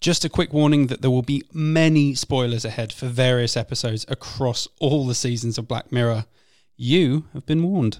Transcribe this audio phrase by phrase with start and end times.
[0.00, 4.66] Just a quick warning that there will be many spoilers ahead for various episodes across
[4.80, 6.24] all the seasons of Black Mirror.
[6.74, 7.98] You have been warned.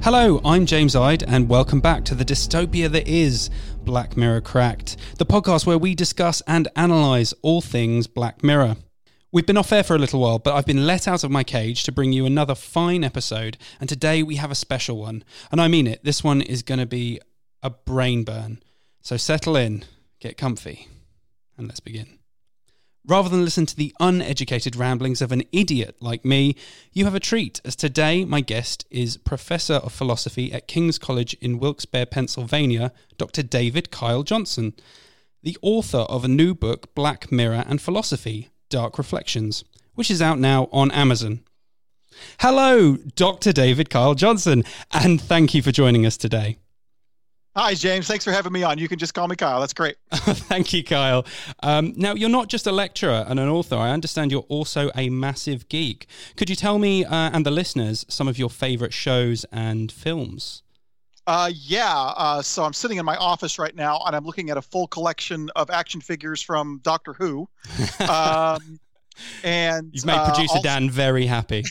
[0.00, 3.50] Hello, I'm James Ide, and welcome back to the dystopia that is
[3.84, 8.76] Black Mirror Cracked, the podcast where we discuss and analyse all things Black Mirror.
[9.36, 11.44] We've been off air for a little while, but I've been let out of my
[11.44, 15.24] cage to bring you another fine episode, and today we have a special one.
[15.52, 17.20] And I mean it, this one is going to be
[17.62, 18.62] a brain burn.
[19.02, 19.84] So settle in,
[20.20, 20.88] get comfy,
[21.58, 22.18] and let's begin.
[23.04, 26.56] Rather than listen to the uneducated ramblings of an idiot like me,
[26.94, 31.34] you have a treat, as today my guest is Professor of Philosophy at King's College
[31.42, 33.42] in Wilkes-Barre, Pennsylvania, Dr.
[33.42, 34.72] David Kyle Johnson,
[35.42, 39.64] the author of a new book, Black Mirror and Philosophy Dark Reflections,
[39.94, 41.40] which is out now on Amazon.
[42.40, 43.52] Hello, Dr.
[43.52, 46.58] David Kyle Johnson, and thank you for joining us today.
[47.56, 48.06] Hi, James.
[48.06, 48.76] Thanks for having me on.
[48.76, 49.60] You can just call me Kyle.
[49.60, 49.96] That's great.
[50.12, 51.24] Thank you, Kyle.
[51.62, 53.76] Um, now, you're not just a lecturer and an author.
[53.76, 56.06] I understand you're also a massive geek.
[56.36, 60.64] Could you tell me uh, and the listeners some of your favorite shows and films?
[61.26, 62.12] Uh, yeah.
[62.16, 64.86] Uh, so I'm sitting in my office right now, and I'm looking at a full
[64.86, 67.48] collection of action figures from Doctor Who.
[68.08, 68.78] Um,
[69.42, 71.64] and you've made producer also, Dan very happy.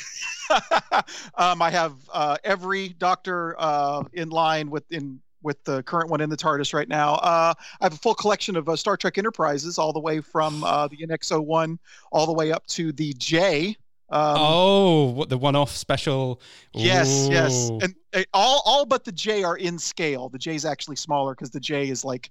[1.35, 6.21] um, I have uh, every Doctor uh, in line with in with the current one
[6.21, 7.13] in the TARDIS right now.
[7.15, 10.63] Uh, I have a full collection of uh, Star Trek Enterprises, all the way from
[10.63, 11.77] uh, the NX-01
[12.11, 13.77] all the way up to the J.
[14.09, 16.41] Um, oh, what the one-off special?
[16.73, 17.31] Yes, Ooh.
[17.31, 20.29] yes, and uh, all all but the J are in scale.
[20.29, 22.29] The J is actually smaller because the J is like,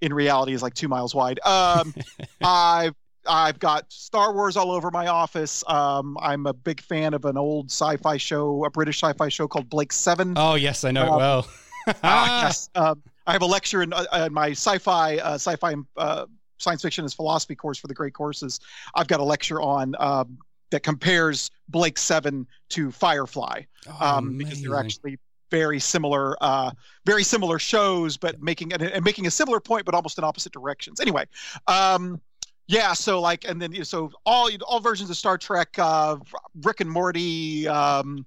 [0.00, 1.40] in reality, is like two miles wide.
[1.46, 1.94] Um,
[2.44, 2.94] I've
[3.26, 5.64] I've got Star Wars all over my office.
[5.66, 9.70] Um, I'm a big fan of an old sci-fi show, a British sci-fi show called
[9.70, 10.34] Blake Seven.
[10.36, 11.46] Oh yes, I know um, it well
[11.86, 16.26] uh, yes, um, I have a lecture in, uh, in my sci-fi, uh, sci-fi, uh,
[16.58, 18.60] science fiction is philosophy course for the great courses.
[18.94, 20.38] I've got a lecture on um,
[20.70, 25.18] that compares Blake Seven to Firefly oh, um, because they're actually
[25.50, 26.70] very similar, uh,
[27.06, 31.00] very similar shows, but making and making a similar point, but almost in opposite directions.
[31.00, 31.26] Anyway.
[31.66, 32.20] Um,
[32.66, 36.16] yeah, so like, and then so all all versions of Star Trek, uh,
[36.62, 38.24] Rick and Morty, um,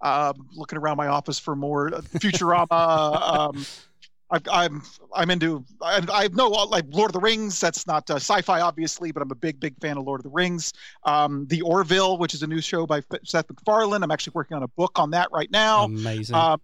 [0.00, 3.66] um, looking around my office for more uh, Futurama.
[4.30, 4.82] I, I'm
[5.14, 7.60] I'm into I, I know like Lord of the Rings.
[7.60, 10.30] That's not uh, sci-fi, obviously, but I'm a big big fan of Lord of the
[10.30, 10.72] Rings.
[11.04, 14.02] Um, the Orville, which is a new show by Seth MacFarlane.
[14.02, 15.84] I'm actually working on a book on that right now.
[15.84, 16.34] Amazing.
[16.34, 16.60] Um,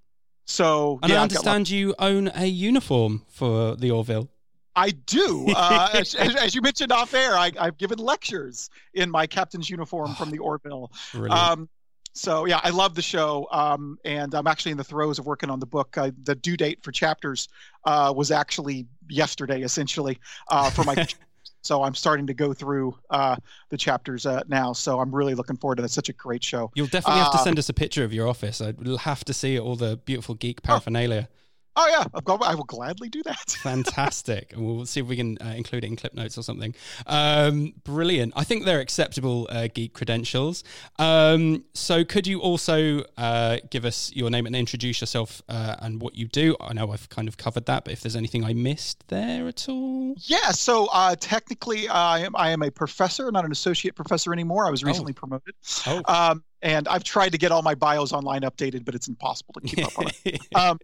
[0.46, 4.28] so and yeah, I understand you own a uniform for the Orville.
[4.74, 5.46] I do.
[5.60, 10.14] Uh, as, as, you mentioned off air, I, have given lectures in my captain's uniform
[10.18, 10.90] from the Orville.
[11.28, 11.68] Um,
[12.12, 15.50] so yeah, I love the show, um, and I'm actually in the throes of working
[15.50, 15.96] on the book.
[15.96, 17.48] Uh, the due date for chapters
[17.84, 21.06] uh, was actually yesterday, essentially, uh, for my.
[21.62, 23.36] so I'm starting to go through uh,
[23.68, 24.72] the chapters uh, now.
[24.72, 25.90] So I'm really looking forward to that.
[25.90, 26.70] Such a great show.
[26.74, 28.60] You'll definitely have to uh, send us a picture of your office.
[28.60, 30.66] I'd have to see all the beautiful geek oh.
[30.66, 31.28] paraphernalia.
[31.76, 31.86] Oh.
[31.90, 32.42] Yeah, I've got.
[32.42, 33.50] I will gladly do that.
[33.62, 36.74] Fantastic, and we'll see if we can uh, include it in clip notes or something.
[37.06, 38.32] Um, brilliant.
[38.36, 40.62] I think they're acceptable uh, geek credentials.
[40.98, 46.00] Um, so, could you also uh, give us your name and introduce yourself uh, and
[46.00, 46.56] what you do?
[46.60, 49.68] I know I've kind of covered that, but if there's anything I missed there at
[49.68, 50.50] all, yeah.
[50.50, 54.66] So, uh, technically, I am I am a professor, not an associate professor anymore.
[54.66, 54.86] I was oh.
[54.86, 55.20] recently oh.
[55.20, 55.54] promoted.
[55.86, 56.02] Oh.
[56.06, 59.60] Um, and I've tried to get all my bios online updated, but it's impossible to
[59.60, 60.40] keep up on it.
[60.54, 60.78] Um,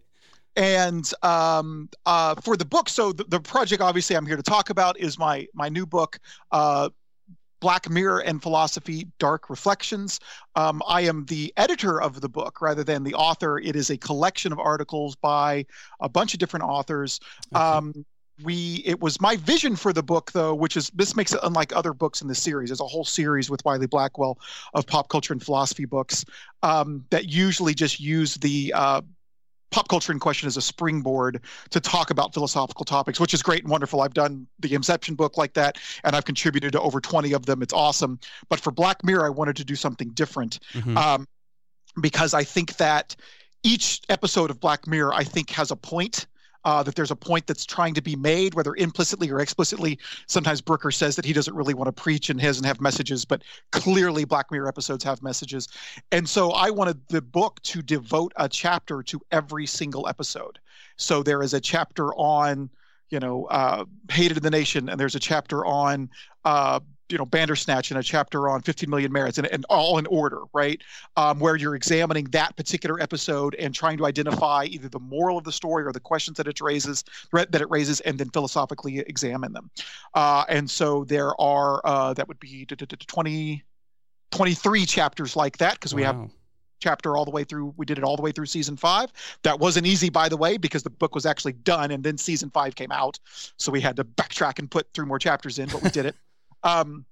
[0.57, 4.69] and um, uh, for the book so the, the, project obviously i'm here to talk
[4.69, 6.19] about is my my new book
[6.51, 6.89] uh,
[7.59, 10.19] black mirror and philosophy dark reflections.
[10.55, 13.59] Um, i am the editor of the book rather than the author.
[13.59, 15.65] It is a collection of articles by
[15.99, 17.19] a bunch of different authors.
[17.55, 17.63] Okay.
[17.63, 18.05] um,
[18.43, 21.75] we it was my vision for the book though which is this makes it unlike
[21.75, 22.69] other books in the series.
[22.69, 24.37] There's a whole series with wiley blackwell
[24.75, 26.23] of pop culture and philosophy books
[26.61, 29.01] um, that usually just use the uh,
[29.71, 33.63] pop culture in question as a springboard to talk about philosophical topics, which is great
[33.63, 34.01] and wonderful.
[34.01, 37.61] I've done the Inception book like that, and I've contributed to over 20 of them.
[37.61, 38.19] It's awesome.
[38.49, 40.59] But for Black Mirror, I wanted to do something different.
[40.73, 40.97] Mm-hmm.
[40.97, 41.27] Um,
[41.99, 43.15] because I think that
[43.63, 46.27] each episode of Black Mirror, I think, has a point.
[46.65, 49.97] Uh, that there's a point that's trying to be made, whether implicitly or explicitly.
[50.27, 53.25] Sometimes Brooker says that he doesn't really want to preach and he doesn't have messages,
[53.25, 55.67] but clearly Black Mirror episodes have messages.
[56.11, 60.59] And so I wanted the book to devote a chapter to every single episode.
[60.97, 62.69] So there is a chapter on,
[63.09, 66.09] you know, uh, hated in the nation, and there's a chapter on
[66.43, 70.05] uh, you know Bandersnatch and a chapter on 15 million merits and, and all in
[70.07, 70.81] order, right?
[71.15, 75.43] Um, where you're examining that particular episode and trying to identify either the moral of
[75.43, 79.53] the story or the questions that it raises that it raises, and then philosophically examine
[79.53, 79.69] them.
[80.13, 83.63] Uh, and so there are uh, that would be 20,
[84.31, 86.07] 23 chapters like that because we wow.
[86.07, 86.31] have
[86.79, 89.11] chapter all the way through we did it all the way through season five
[89.41, 92.51] that wasn't easy by the way because the book was actually done and then season
[92.51, 93.17] five came out
[93.57, 96.15] so we had to backtrack and put three more chapters in but we did it
[96.63, 97.05] Um,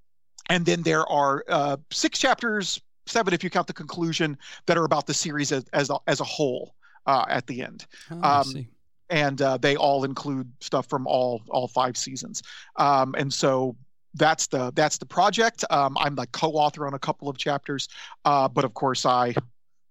[0.49, 4.37] and then there are uh, six chapters, seven if you count the conclusion,
[4.67, 6.75] that are about the series as as a, as a whole
[7.05, 7.85] uh, at the end.
[8.11, 8.67] Oh, um,
[9.09, 12.41] and uh, they all include stuff from all all five seasons.
[12.75, 13.75] Um, and so
[14.15, 15.63] that's the that's the project.
[15.69, 17.87] Um, I'm the co-author on a couple of chapters,
[18.23, 19.35] uh, but of course I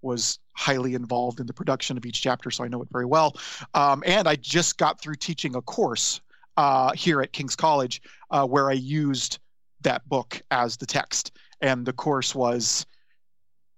[0.02, 3.36] was highly involved in the production of each chapter, so I know it very well.
[3.74, 6.20] Um, and I just got through teaching a course
[6.56, 9.38] uh, here at King's College uh, where I used
[9.84, 11.32] that book as the text.
[11.60, 12.84] And the course was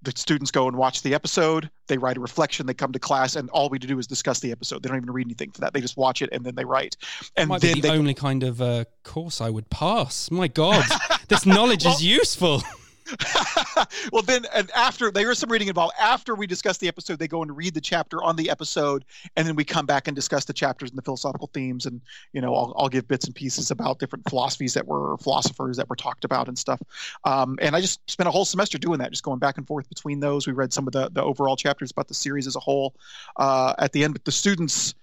[0.03, 3.37] the students go and watch the episode, they write a reflection, they come to class,
[3.37, 4.83] and all we do is discuss the episode.
[4.83, 5.73] They don't even read anything for that.
[5.73, 6.97] They just watch it and then they write.
[7.37, 10.31] And might then be the they, only kind of uh, course I would pass.
[10.31, 10.85] My God,
[11.29, 12.63] this knowledge well, is useful.
[14.13, 15.95] well, then, and after there is some reading involved.
[16.01, 19.05] After we discuss the episode, they go and read the chapter on the episode,
[19.37, 21.87] and then we come back and discuss the chapters and the philosophical themes.
[21.87, 22.01] And
[22.33, 25.89] you know, I'll, I'll give bits and pieces about different philosophies that were philosophers that
[25.89, 26.81] were talked about and stuff.
[27.25, 29.89] Um, and I just spent a whole semester doing that, just going back and forth
[29.89, 30.47] between those.
[30.47, 32.95] We read some of the the overall chapters about the series as a whole.
[33.37, 34.95] Uh, at the end, but the students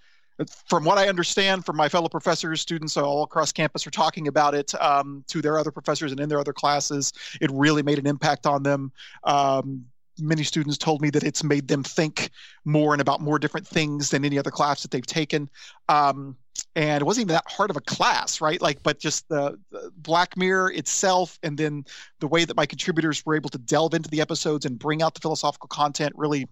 [0.66, 4.54] from what I understand from my fellow professors, students all across campus are talking about
[4.54, 7.12] it um, to their other professors and in their other classes.
[7.40, 8.92] It really made an impact on them.
[9.24, 9.86] Um,
[10.18, 12.30] many students told me that it's made them think
[12.64, 15.48] more and about more different things than any other class that they've taken.
[15.88, 16.36] Um,
[16.76, 18.60] and it wasn't even that hard of a class, right?
[18.60, 21.84] Like, but just the, the, Black Mirror itself, and then
[22.20, 25.14] the way that my contributors were able to delve into the episodes and bring out
[25.14, 26.46] the philosophical content really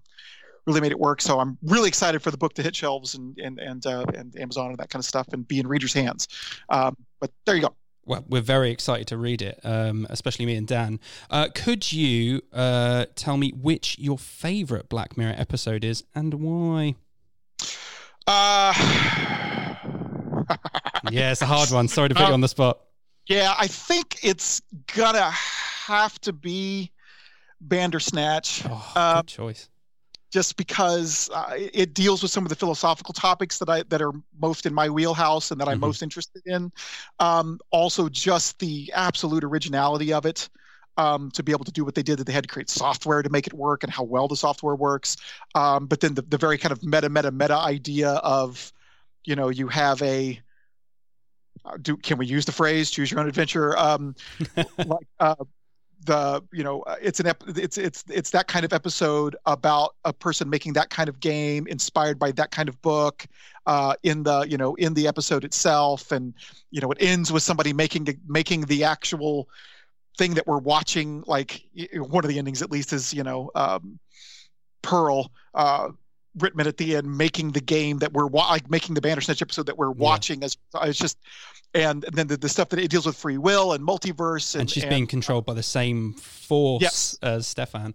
[0.67, 1.21] really made it work.
[1.21, 4.37] So I'm really excited for the book to hit shelves and and and uh, and
[4.39, 6.29] Amazon and that kind of stuff and be in readers' hands.
[6.69, 7.75] Um, but there you go.
[8.05, 10.99] Well, we're very excited to read it, um, especially me and Dan.
[11.31, 16.97] Uh, could you uh, tell me which your favorite Black Mirror episode is and why?
[18.27, 18.73] Uh,
[21.13, 21.87] yeah, it's a hard one.
[21.87, 22.81] Sorry to put um, you on the spot.
[23.27, 24.61] Yeah, I think it's
[24.93, 26.91] gonna have to be
[27.61, 28.65] Bandersnatch.
[28.69, 29.69] Oh, good choice
[30.33, 34.13] just because uh, it deals with some of the philosophical topics that I that are
[34.41, 35.87] most in my wheelhouse and that I'm mm-hmm.
[35.87, 36.73] most interested in.
[37.19, 40.49] Um, also, just the absolute originality of it.
[40.99, 43.23] Um, to be able to do what they did, that they had to create software
[43.23, 45.17] to make it work, and how well the software works.
[45.55, 48.75] Um, but then the, the very kind of meta, meta, meta idea of,
[49.25, 50.39] you know, you have a
[51.65, 54.15] uh, do can we use the phrase choose your own adventure um,
[54.57, 55.35] like uh,
[56.05, 59.95] the you know uh, it's an ep- it's it's it's that kind of episode about
[60.05, 63.27] a person making that kind of game inspired by that kind of book
[63.67, 66.13] uh, in the you know in the episode itself.
[66.13, 66.35] And
[66.71, 69.49] you know it ends with somebody making making the actual
[70.19, 71.63] thing that we're watching like
[71.95, 73.99] one of the endings at least is you know um,
[74.83, 75.89] pearl uh,
[76.39, 79.67] Ritman at the end making the game that we're wa- like making the Bandersnatch episode
[79.67, 81.19] that we're watching as it's just
[81.75, 84.71] and, then the, the, stuff that it deals with free will and multiverse and, and
[84.71, 87.19] she's and, being controlled by the same force yes.
[87.23, 87.95] as Stefan.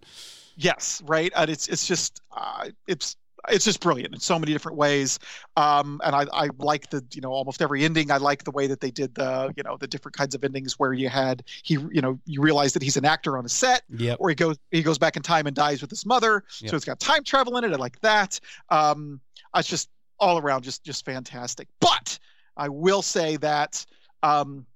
[0.56, 1.32] Yes, right.
[1.36, 3.16] And it's it's just uh, it's
[3.50, 5.18] it's just brilliant in so many different ways.
[5.56, 8.10] Um, and I, I like the, you know, almost every ending.
[8.10, 10.78] I like the way that they did the, you know, the different kinds of endings
[10.78, 13.82] where you had he, you know, you realize that he's an actor on a set,
[13.96, 14.18] yep.
[14.20, 16.44] or he goes he goes back in time and dies with his mother.
[16.60, 16.70] Yep.
[16.70, 17.72] So it's got time travel in it.
[17.72, 18.40] I like that.
[18.70, 19.20] Um,
[19.54, 19.88] it's just
[20.20, 21.68] all around just just fantastic.
[21.80, 22.18] But
[22.56, 23.84] I will say that
[24.22, 24.66] um,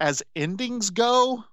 [0.00, 1.44] as endings go,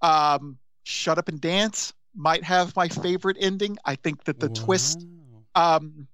[0.00, 3.78] um, Shut Up and Dance might have my favorite ending.
[3.84, 4.54] I think that the wow.
[4.54, 5.06] twist
[5.54, 6.06] um,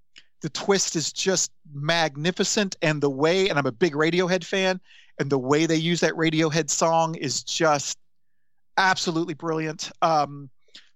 [0.42, 4.80] the twist is just magnificent and the way and i'm a big radiohead fan
[5.18, 7.98] and the way they use that radiohead song is just
[8.76, 9.90] absolutely brilliant.
[10.00, 10.48] Um,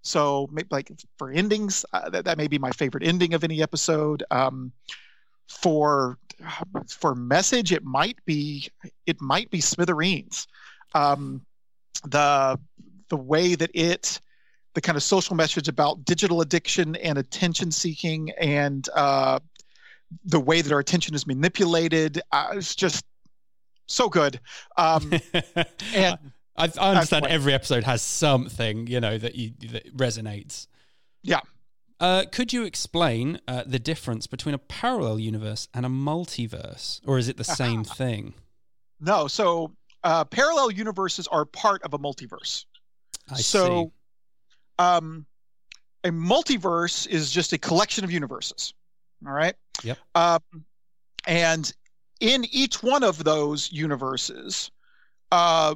[0.02, 4.24] so like for endings uh, that, that may be my favorite ending of any episode.
[4.30, 4.72] Um,
[5.48, 6.18] for
[6.88, 8.68] for message it might be
[9.06, 10.46] it might be smithereens.
[10.94, 11.44] Um,
[12.04, 12.58] the
[13.08, 14.20] the way that it
[14.74, 19.38] the kind of social message about digital addiction and attention seeking and uh,
[20.24, 22.20] the way that our attention is manipulated.
[22.32, 23.04] Uh, it's just
[23.86, 24.40] so good.
[24.76, 25.12] Um,
[25.94, 26.18] and
[26.56, 30.66] I, I understand every episode has something you know that you that resonates.
[31.22, 31.40] Yeah.
[32.00, 37.16] Uh, could you explain uh, the difference between a parallel universe and a multiverse, or
[37.16, 38.34] is it the same thing?
[39.00, 39.28] No.
[39.28, 42.64] So uh, parallel universes are part of a multiverse.
[43.30, 43.90] I so, see.
[44.82, 45.26] Um,
[46.04, 48.74] a multiverse is just a collection of universes.
[49.26, 49.54] All right.
[49.84, 49.98] Yep.
[50.14, 50.40] Um,
[51.26, 51.72] and
[52.20, 54.70] in each one of those universes,
[55.30, 55.74] uh,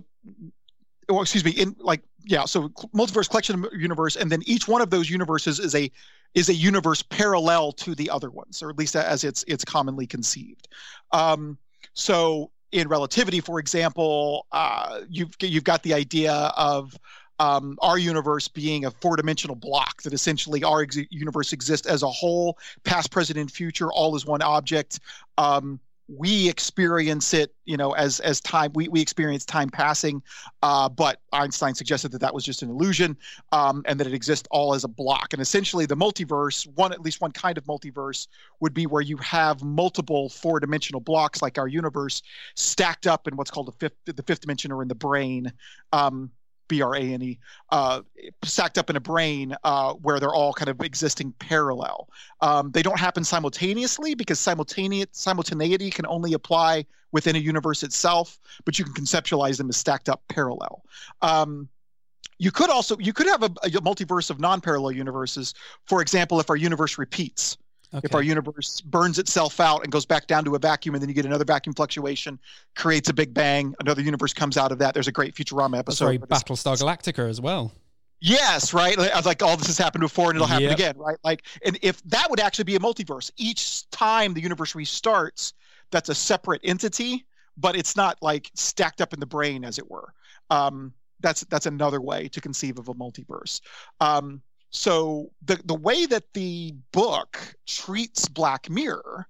[1.08, 4.82] well, excuse me, in like yeah, so multiverse collection of universe, and then each one
[4.82, 5.90] of those universes is a
[6.34, 10.06] is a universe parallel to the other ones, or at least as it's it's commonly
[10.06, 10.68] conceived.
[11.12, 11.56] Um,
[11.94, 16.98] so in relativity, for example, uh, you've you've got the idea of
[17.38, 22.08] um, our universe being a four-dimensional block that essentially our ex- universe exists as a
[22.08, 25.00] whole, past, present, and future, all as one object.
[25.38, 30.22] Um, we experience it you know as as time we, we experience time passing
[30.62, 33.16] uh, but einstein suggested that that was just an illusion
[33.52, 37.00] um, and that it exists all as a block and essentially the multiverse one at
[37.00, 38.28] least one kind of multiverse
[38.60, 42.22] would be where you have multiple four dimensional blocks like our universe
[42.54, 45.52] stacked up in what's called the fifth the fifth dimension or in the brane.
[45.92, 46.30] um,
[46.68, 47.38] B R A N E,
[47.70, 48.02] uh,
[48.44, 52.08] stacked up in a brane uh, where they're all kind of existing parallel.
[52.40, 58.78] Um, they don't happen simultaneously because simultaneity can only apply within a universe itself, but
[58.78, 60.82] you can conceptualize them as stacked up parallel.
[61.22, 61.68] Um,
[62.38, 65.54] you could also you could have a, a multiverse of non-parallel universes.
[65.86, 67.56] For example, if our universe repeats,
[67.94, 68.04] Okay.
[68.04, 71.08] If our universe burns itself out and goes back down to a vacuum, and then
[71.08, 72.38] you get another vacuum fluctuation,
[72.74, 74.92] creates a big bang, another universe comes out of that.
[74.92, 76.04] There's a great Futurama episode.
[76.04, 77.72] Very Battlestar Galactica as well.
[78.20, 78.98] Yes, right.
[78.98, 80.72] I was like all this has happened before, and it'll happen yep.
[80.72, 81.18] again, right?
[81.22, 85.52] Like, and if that would actually be a multiverse, each time the universe restarts,
[85.90, 87.26] that's a separate entity,
[87.56, 90.12] but it's not like stacked up in the brane, as it were.
[90.50, 93.60] Um, that's that's another way to conceive of a multiverse.
[94.00, 94.42] Um,
[94.76, 99.26] so the the way that the book treats Black Mirror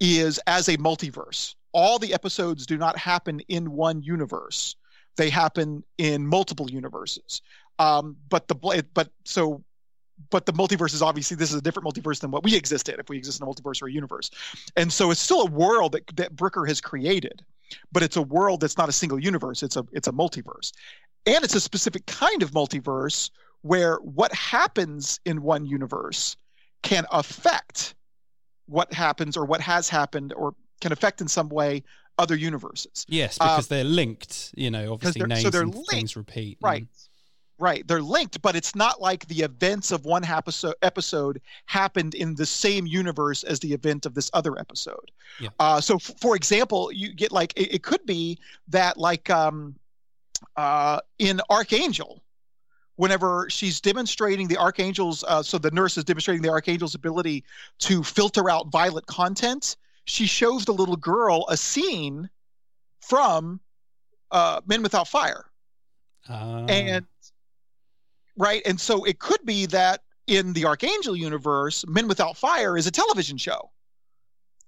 [0.00, 1.54] is as a multiverse.
[1.72, 4.76] All the episodes do not happen in one universe;
[5.16, 7.42] they happen in multiple universes.
[7.78, 8.54] Um, but the
[8.94, 9.62] but so
[10.30, 12.98] but the multiverse is obviously this is a different multiverse than what we exist in
[12.98, 14.30] if we exist in a multiverse or a universe
[14.76, 17.42] and so it's still a world that, that Brooker has created
[17.90, 20.72] but it's a world that's not a single universe it's a it's a multiverse
[21.24, 23.30] and it's a specific kind of multiverse
[23.62, 26.36] where what happens in one universe
[26.82, 27.94] can affect
[28.66, 31.82] what happens or what has happened or can affect in some way
[32.18, 33.04] other universes.
[33.08, 34.52] Yes, because um, they're linked.
[34.56, 36.58] You know, obviously names so and linked, things repeat.
[36.60, 36.86] Right.
[37.58, 37.86] Right.
[37.86, 42.46] They're linked, but it's not like the events of one episode, episode happened in the
[42.46, 45.10] same universe as the event of this other episode.
[45.38, 45.50] Yeah.
[45.58, 48.38] Uh, so, f- for example, you get like it, it could be
[48.68, 49.74] that like um,
[50.56, 52.22] uh, in Archangel,
[53.00, 57.42] whenever she's demonstrating the archangel's uh, so the nurse is demonstrating the archangel's ability
[57.78, 62.28] to filter out violent content she shows the little girl a scene
[63.00, 63.58] from
[64.30, 65.46] uh, men without fire.
[66.28, 66.66] Uh.
[66.68, 67.06] and
[68.36, 72.86] right and so it could be that in the archangel universe men without fire is
[72.86, 73.70] a television show.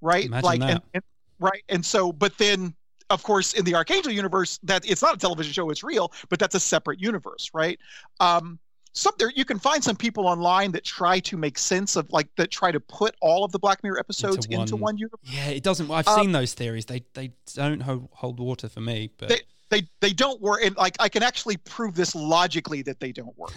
[0.01, 0.25] Right?
[0.25, 1.03] Imagine like and, and,
[1.39, 2.75] right and so but then
[3.13, 6.39] of course, in the Archangel universe, that it's not a television show; it's real, but
[6.39, 7.79] that's a separate universe, right?
[8.21, 8.59] Um,
[8.95, 12.29] some there you can find some people online that try to make sense of like
[12.37, 15.21] that try to put all of the Black Mirror episodes into one, into one universe.
[15.25, 15.91] Yeah, it doesn't.
[15.91, 16.87] I've um, seen those theories.
[16.87, 19.29] They they don't hold, hold water for me, but.
[19.29, 19.41] They,
[19.71, 23.35] they, they don't work and like i can actually prove this logically that they don't
[23.39, 23.55] work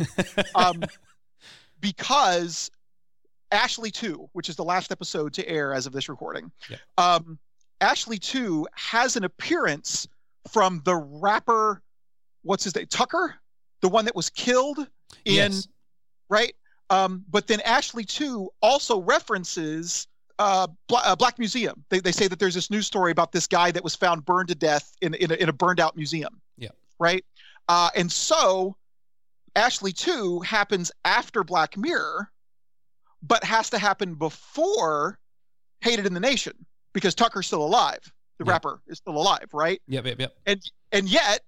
[0.56, 0.82] um,
[1.82, 2.72] because
[3.52, 6.54] ashley Too which is the last episode to air as of this recording
[6.98, 7.38] um,
[7.86, 10.08] Ashley Too has an appearance
[10.50, 11.84] from the rapper,
[12.42, 13.36] what's his name, Tucker,
[13.82, 14.80] the one that was killed
[15.24, 15.68] in, yes.
[16.27, 16.56] right?
[16.89, 20.08] Um, but then Ashley Too also references
[20.39, 21.86] uh, uh, Black Museum.
[21.89, 24.48] They, they say that there's this news story about this guy that was found burned
[24.48, 26.42] to death in, in, a, in a burned out museum.
[26.58, 26.70] Yeah.
[26.98, 27.24] Right.
[27.70, 28.75] Uh, and so
[29.56, 32.32] Ashley Too happens after Black Mirror,
[33.22, 35.20] but has to happen before
[35.82, 36.65] Hated in the Nation
[36.96, 38.00] because Tucker's still alive.
[38.40, 38.54] The yep.
[38.54, 39.82] rapper is still alive, right?
[39.88, 40.36] Yep, yep, yep.
[40.48, 40.62] And
[40.92, 41.42] and yet,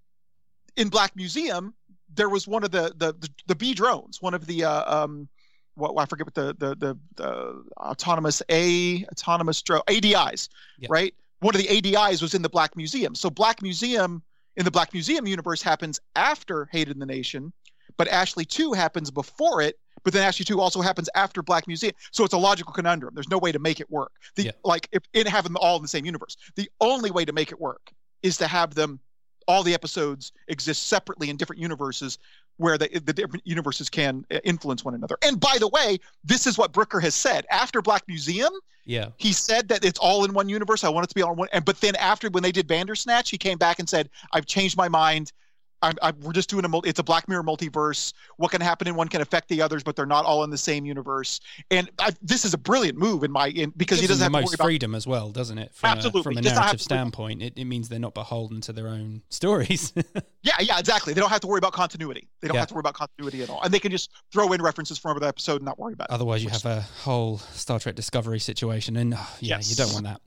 [0.76, 1.74] in Black Museum,
[2.14, 5.28] there was one of the the the, the B drones, one of the uh, um,
[5.76, 10.92] what well, I forget what the the the, the autonomous A autonomous drone ADIs, yep.
[10.92, 11.14] right?
[11.40, 13.16] One of the ADIs was in the Black Museum.
[13.16, 14.22] So Black Museum
[14.58, 17.54] in the Black Museum universe happens after Hated in the Nation,
[17.96, 21.94] but Ashley Too happens before it, but then Ashley Too also happens after Black Museum.
[22.12, 23.14] So it's a logical conundrum.
[23.14, 24.12] There's no way to make it work.
[24.36, 24.52] The yeah.
[24.64, 26.38] like if it have them all in the same universe.
[26.56, 27.92] The only way to make it work
[28.24, 29.00] is to have them
[29.48, 32.18] all the episodes exist separately in different universes
[32.58, 35.18] where the, the different universes can uh, influence one another.
[35.24, 38.52] And by the way, this is what Brooker has said after Black Museum.
[38.86, 40.84] Yeah, he said that it's all in one universe.
[40.84, 41.50] I want it to be all in one.
[41.52, 44.78] And but then after when they did Bandersnatch, he came back and said, "I've changed
[44.78, 45.34] my mind.
[45.82, 48.14] I'm, I'm, we're just doing a it's a Black Mirror multiverse.
[48.38, 50.58] What can happen in one can affect the others, but they're not all in the
[50.58, 51.40] same universe.
[51.72, 54.42] And I, this is a brilliant move in my in, because he doesn't have the
[54.42, 55.74] most freedom as well, doesn't it?
[55.74, 56.20] From Absolutely.
[56.20, 59.94] A, from a narrative standpoint, it, it means they're not beholden to their own stories.
[60.42, 61.14] yeah, yeah, exactly.
[61.14, 62.28] They don't have to worry about continuity.
[62.42, 62.62] They don't yeah.
[62.62, 65.12] have to worry about continuity at all, and they can just throw in references from
[65.12, 66.14] another episode and not worry about it.
[66.14, 69.70] Otherwise, you have a whole Star Trek Discovery situation, and oh, yeah, yes.
[69.70, 70.22] you don't want that.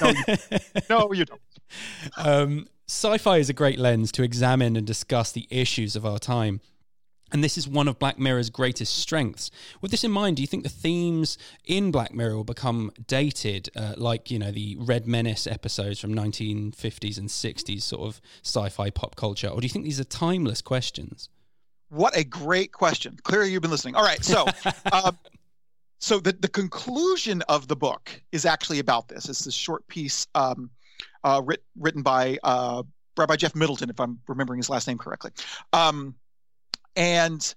[0.00, 1.40] no, you, no, you don't.
[2.16, 6.60] Um, Sci-fi is a great lens to examine and discuss the issues of our time.
[7.30, 9.48] And this is one of Black Mirror's greatest strengths.
[9.80, 13.68] With this in mind, do you think the themes in Black Mirror will become dated,
[13.76, 18.90] uh, like you know the Red Menace episodes from 1950s and 60s, sort of sci-fi
[18.90, 21.28] pop culture, or do you think these are timeless questions?
[21.90, 23.16] What a great question!
[23.22, 23.94] Clearly, you've been listening.
[23.94, 24.46] All right, so.
[24.92, 25.16] um,
[26.00, 29.28] so the, the conclusion of the book is actually about this.
[29.28, 30.70] It's this short piece um,
[31.24, 32.82] uh, writ, written by uh,
[33.16, 35.30] Rabbi Jeff Middleton, if I'm remembering his last name correctly.
[35.72, 36.14] Um,
[36.96, 37.54] and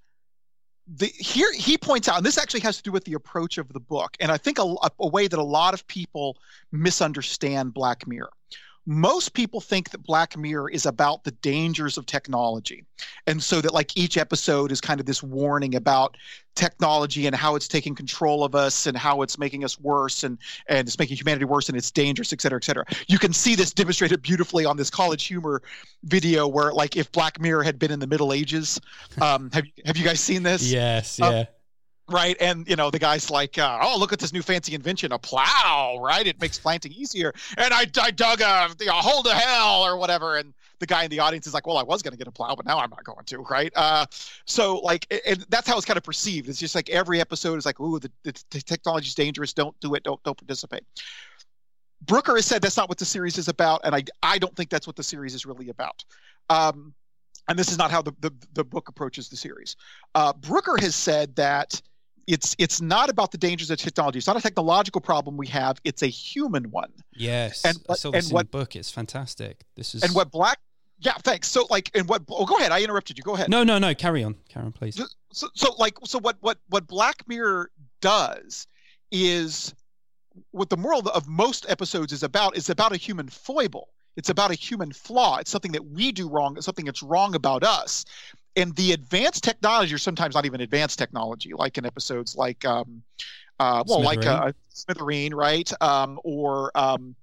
[0.88, 3.72] the, here he points out, and this actually has to do with the approach of
[3.72, 6.38] the book, and I think a, a way that a lot of people
[6.72, 8.32] misunderstand Black Mirror
[8.85, 12.83] most people think that Black Mirror is about the dangers of technology.
[13.27, 16.17] And so that like each episode is kind of this warning about
[16.55, 20.37] technology and how it's taking control of us and how it's making us worse and
[20.67, 22.85] and it's making humanity worse and it's dangerous, et cetera, et cetera.
[23.07, 25.61] You can see this demonstrated beautifully on this college humor
[26.03, 28.79] video where like if Black Mirror had been in the Middle Ages.
[29.21, 30.71] Um, have you have you guys seen this?
[30.71, 31.39] Yes, um, yeah.
[31.39, 31.47] Um,
[32.10, 32.36] right?
[32.39, 35.19] And you know, the guy's like, uh, "Oh, look at this new fancy invention, a
[35.19, 36.25] plow!" Right?
[36.25, 37.33] It makes planting easier.
[37.58, 40.38] And I, I dug a, a hole to hell or whatever.
[40.38, 42.32] And the guy in the audience is like, "Well, I was going to get a
[42.32, 43.71] plow, but now I'm not going to." Right?
[43.75, 44.06] Uh,
[44.45, 46.49] so like, and that's how it's kind of perceived.
[46.49, 49.54] It's just like every episode is like, "Ooh, the, the, the dangerous.
[49.54, 50.04] Don't do it.
[50.04, 50.84] Don't don't participate."
[52.06, 54.69] Brooker has said that's not what the series is about, and I I don't think
[54.69, 56.04] that's what the series is really about.
[56.49, 56.93] Um,
[57.47, 59.75] and this is not how the, the, the book approaches the series.
[60.15, 61.82] Uh, Brooker has said that
[62.27, 64.17] it's it's not about the dangers of technology.
[64.17, 65.79] It's not a technological problem we have.
[65.83, 66.91] It's a human one.
[67.13, 68.75] Yes, and I saw this in what, the book.
[68.75, 69.65] It's fantastic.
[69.75, 70.59] This is and what Black.
[70.99, 71.49] Yeah, thanks.
[71.49, 72.23] So like, and what?
[72.29, 72.71] Oh, go ahead.
[72.71, 73.23] I interrupted you.
[73.23, 73.49] Go ahead.
[73.49, 73.93] No, no, no.
[73.93, 74.36] Carry on.
[74.47, 74.99] Carry on, please.
[75.33, 76.38] So, so like, so what?
[76.39, 76.59] What?
[76.69, 78.67] What Black Mirror does
[79.12, 79.75] is
[80.51, 83.89] what the moral of most episodes is about is about a human foible.
[84.15, 85.38] It's about a human flaw.
[85.38, 86.55] It's something that we do wrong.
[86.55, 88.05] It's something that's wrong about us
[88.55, 93.03] and the advanced technology, or sometimes not even advanced technology, like in episodes like, um,
[93.59, 95.71] uh, well, like uh, Smithereen, right?
[95.81, 97.15] Um, or um,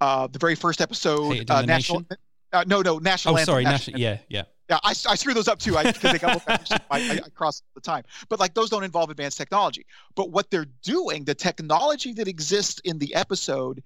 [0.00, 2.04] uh, the very first episode, uh, National.
[2.52, 3.38] Uh, no, no, National.
[3.38, 3.98] Oh, sorry, National.
[3.98, 4.44] Yeah, yeah.
[4.68, 7.72] Yeah, I, I screw those up too I, they got I, I, I cross all
[7.74, 8.04] the time.
[8.28, 9.84] But like those don't involve advanced technology.
[10.14, 13.82] But what they're doing, the technology that exists in the episode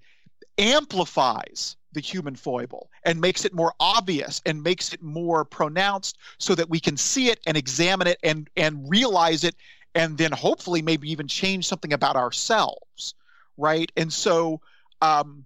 [0.59, 6.53] amplifies the human foible and makes it more obvious and makes it more pronounced so
[6.53, 9.55] that we can see it and examine it and and realize it
[9.95, 13.15] and then hopefully maybe even change something about ourselves
[13.57, 13.91] right?
[13.95, 14.61] And so
[15.01, 15.45] um,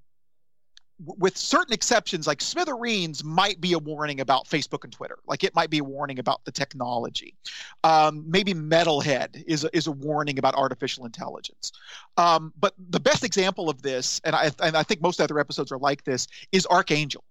[0.99, 5.19] with certain exceptions, like Smithereens might be a warning about Facebook and Twitter.
[5.25, 7.35] Like it might be a warning about the technology.
[7.83, 11.71] Um, maybe Metalhead is a, is a warning about artificial intelligence.
[12.17, 15.71] Um, but the best example of this, and I, and I think most other episodes
[15.71, 17.23] are like this, is Archangel.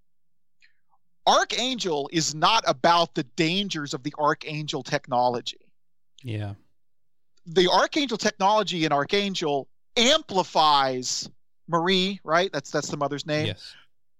[1.26, 5.60] Archangel is not about the dangers of the Archangel technology.
[6.22, 6.54] Yeah.
[7.44, 11.28] The Archangel technology in Archangel amplifies
[11.68, 12.50] Marie, right?
[12.52, 13.46] That's that's the mother's name.
[13.46, 13.74] Yes.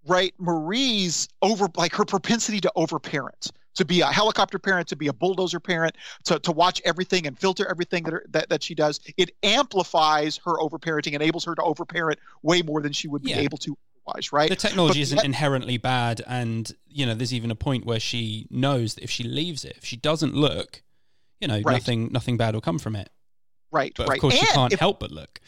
[0.07, 5.09] Right, Marie's over like her propensity to overparent, to be a helicopter parent, to be
[5.09, 8.75] a bulldozer parent, to, to watch everything and filter everything that, her, that that she
[8.75, 9.01] does.
[9.17, 13.41] It amplifies her overparenting, enables her to overparent way more than she would be yeah.
[13.41, 13.77] able to
[14.09, 14.33] otherwise.
[14.33, 14.49] Right.
[14.49, 18.01] The technology but isn't that, inherently bad, and you know, there's even a point where
[18.01, 20.83] she knows that if she leaves it, if she doesn't look,
[21.41, 21.75] you know, right.
[21.75, 23.11] nothing nothing bad will come from it.
[23.71, 23.93] Right.
[23.97, 24.17] But right.
[24.17, 25.41] of course, and she can't if, help but look.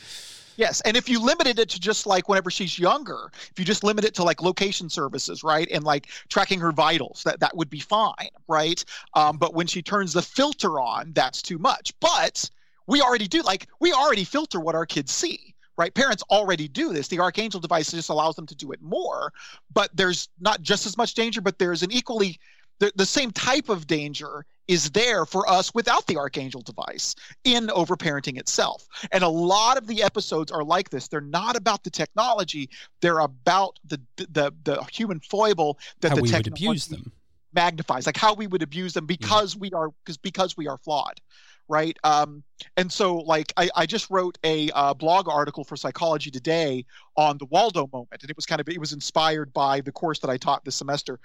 [0.61, 3.83] Yes, and if you limited it to just like whenever she's younger, if you just
[3.83, 7.70] limit it to like location services, right, and like tracking her vitals, that that would
[7.70, 8.85] be fine, right?
[9.14, 11.94] Um, but when she turns the filter on, that's too much.
[11.99, 12.51] But
[12.87, 15.94] we already do like we already filter what our kids see, right?
[15.94, 17.09] Parents already do this.
[17.09, 19.33] The Archangel device just allows them to do it more,
[19.73, 22.38] but there's not just as much danger, but there's an equally
[22.81, 27.14] the, the same type of danger is there for us without the Archangel device
[27.45, 28.87] in overparenting itself.
[29.12, 31.09] And a lot of the episodes are like this.
[31.09, 36.23] They're not about the technology, they're about the the the human foible that how the
[36.23, 37.12] we technology would abuse them.
[37.53, 41.21] magnifies, like how we would abuse them because we are because because we are flawed.
[41.69, 41.97] Right.
[42.03, 42.43] Um,
[42.77, 46.85] and so, like, I, I just wrote a uh, blog article for Psychology Today
[47.16, 50.19] on the Waldo moment, and it was kind of it was inspired by the course
[50.19, 51.21] that I taught this semester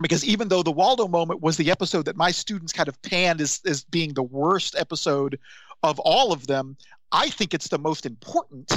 [0.00, 3.40] because even though the Waldo moment was the episode that my students kind of panned
[3.40, 5.38] as, as being the worst episode
[5.82, 6.76] of all of them,
[7.12, 8.72] I think it's the most important.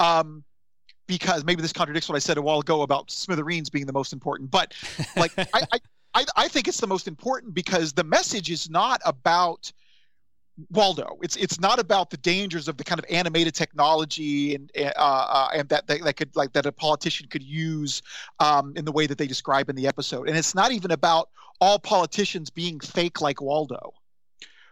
[0.00, 0.44] Um,
[1.06, 4.12] because maybe this contradicts what I said a while ago about Smithereens being the most
[4.12, 4.72] important, but
[5.16, 5.66] like I,
[6.14, 9.70] I, I think it's the most important because the message is not about
[10.70, 11.18] Waldo.
[11.22, 15.48] It's it's not about the dangers of the kind of animated technology and uh, uh,
[15.52, 18.02] and that, that, that could like that a politician could use
[18.38, 20.28] um, in the way that they describe in the episode.
[20.28, 23.94] And it's not even about all politicians being fake like Waldo.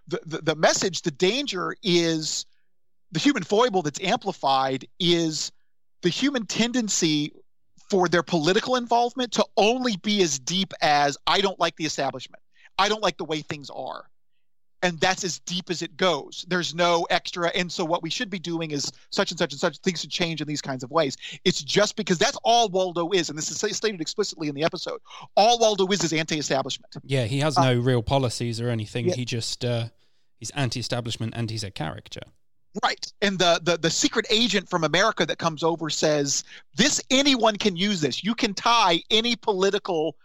[0.07, 2.47] The, the the message, the danger is
[3.11, 5.51] the human foible that's amplified is
[6.03, 7.33] the human tendency
[7.91, 12.43] for their political involvement to only be as deep as I don't like the establishment.
[12.79, 14.07] I don't like the way things are
[14.83, 16.45] and that's as deep as it goes.
[16.49, 17.49] There's no extra.
[17.49, 20.11] And so what we should be doing is such and such and such things should
[20.11, 21.17] change in these kinds of ways.
[21.45, 25.01] It's just because that's all Waldo is, and this is stated explicitly in the episode.
[25.37, 26.97] All Waldo is is anti-establishment.
[27.05, 29.09] Yeah, he has no uh, real policies or anything.
[29.09, 29.15] Yeah.
[29.15, 29.87] He just uh,
[30.39, 32.23] he's anti-establishment and he's a character.
[32.83, 33.13] Right.
[33.21, 36.43] And the, the the secret agent from America that comes over says,
[36.75, 38.25] This anyone can use this.
[38.25, 40.17] You can tie any political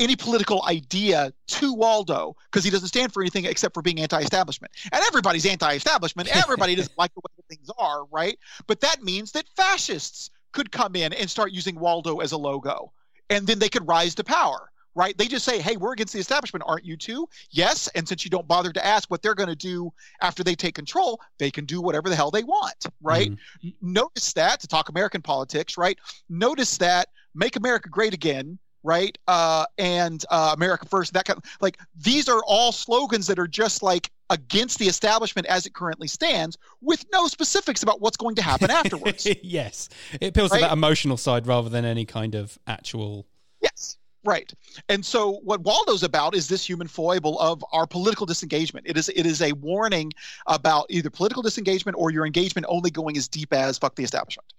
[0.00, 4.72] any political idea to Waldo because he doesn't stand for anything except for being anti-establishment.
[4.90, 6.28] And everybody's anti-establishment.
[6.36, 8.38] Everybody doesn't like the way things are, right?
[8.66, 12.92] But that means that fascists could come in and start using Waldo as a logo,
[13.28, 14.66] and then they could rise to power.
[14.96, 15.16] Right?
[15.16, 18.30] They just say, "Hey, we're against the establishment, aren't you too?" Yes, and since you
[18.30, 21.64] don't bother to ask what they're going to do after they take control, they can
[21.64, 23.30] do whatever the hell they want, right?
[23.30, 23.68] Mm-hmm.
[23.80, 25.96] Notice that to talk American politics, right?
[26.28, 29.16] Notice that make America great again right?
[29.26, 33.48] Uh, and uh, America First, that kind of like these are all slogans that are
[33.48, 38.36] just like against the establishment as it currently stands, with no specifics about what's going
[38.36, 39.26] to happen afterwards.
[39.42, 39.88] yes,
[40.20, 40.58] it appeals right?
[40.58, 43.26] to that emotional side rather than any kind of actual.
[43.60, 43.96] Yes.
[44.22, 44.52] Right.
[44.90, 48.86] And so what Waldo's about is this human foible of our political disengagement.
[48.86, 50.12] It is it is a warning
[50.46, 54.52] about either political disengagement or your engagement only going as deep as fuck the establishment.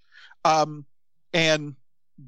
[0.46, 0.86] Um,
[1.34, 1.76] and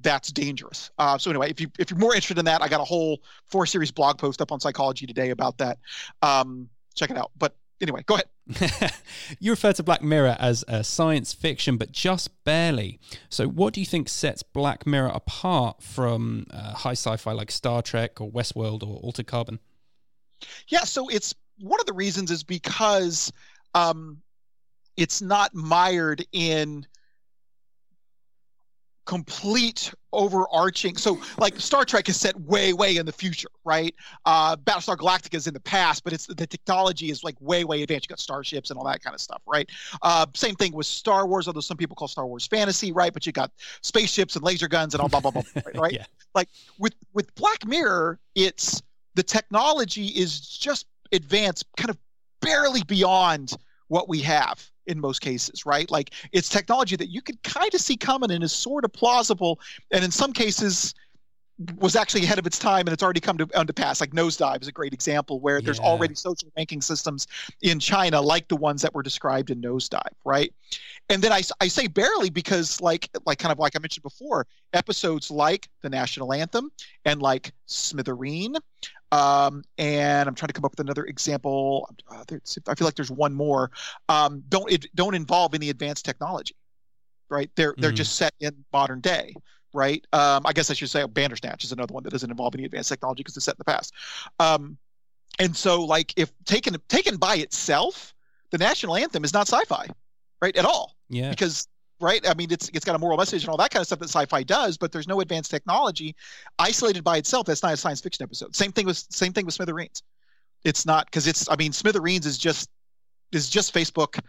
[0.01, 0.91] that's dangerous.
[0.97, 3.21] Uh, so anyway, if you if you're more interested in that, I got a whole
[3.45, 5.77] four series blog post up on Psychology Today about that.
[6.21, 7.32] Um, check it out.
[7.38, 8.93] But anyway, go ahead.
[9.39, 12.99] you refer to Black Mirror as a science fiction, but just barely.
[13.29, 17.82] So, what do you think sets Black Mirror apart from uh, high sci-fi like Star
[17.82, 19.60] Trek or Westworld or Altered Carbon?
[20.67, 23.32] Yeah, so it's one of the reasons is because
[23.75, 24.21] um,
[24.97, 26.86] it's not mired in
[29.05, 33.93] complete overarching so like star trek is set way way in the future right?
[34.25, 37.81] Uh battlestar galactica is in the past but it's the technology is like way way
[37.81, 38.05] advanced.
[38.05, 39.69] You got starships and all that kind of stuff right?
[40.01, 43.11] Uh same thing with star wars although some people call star wars fantasy right?
[43.13, 45.93] But you got spaceships and laser guns and all blah blah blah right, right?
[45.93, 46.05] yeah.
[46.35, 48.81] like with with black mirror it's
[49.15, 51.97] the technology is just advanced kind of
[52.41, 53.53] barely beyond
[53.87, 55.89] what we have in most cases, right?
[55.89, 59.59] Like it's technology that you could kind of see coming and is sort of plausible,
[59.91, 60.93] and in some cases
[61.79, 64.01] was actually ahead of its time and it's already come to, to pass.
[64.01, 65.65] Like Nosedive is a great example where yeah.
[65.65, 67.27] there's already social banking systems
[67.61, 70.51] in China like the ones that were described in Nosedive, right?
[71.09, 74.47] And then I, I say barely because like like kind of like I mentioned before,
[74.73, 76.71] episodes like the national anthem
[77.05, 78.55] and like Smithereen
[79.13, 81.88] um, and I'm trying to come up with another example.
[82.10, 82.23] Uh,
[82.67, 83.69] I feel like there's one more.
[84.10, 86.56] Um, don't it, don't involve any advanced technology,
[87.30, 87.52] right?
[87.56, 87.97] They're they're mm-hmm.
[87.97, 89.36] just set in modern day,
[89.71, 90.04] right?
[90.13, 92.89] Um, I guess I should say Bandersnatch is another one that doesn't involve any advanced
[92.89, 93.93] technology because it's set in the past.
[94.39, 94.80] Um,
[95.38, 98.15] and so, like, if taken taken by itself,
[98.49, 99.89] the national anthem is not sci-fi,
[100.41, 100.95] right, at all.
[101.10, 101.30] Yeah.
[101.30, 101.67] Because
[102.03, 102.27] right?
[102.29, 104.09] I mean, it's it's got a moral message and all that kind of stuff that
[104.09, 106.15] sci-fi does, but there's no advanced technology
[106.59, 107.47] isolated by itself.
[107.47, 108.55] That's not a science fiction episode.
[108.55, 110.03] Same thing with same thing with Smithereens.
[110.63, 111.49] It's not because it's.
[111.49, 112.69] I mean, Smithereens is just
[113.31, 114.19] is just Facebook.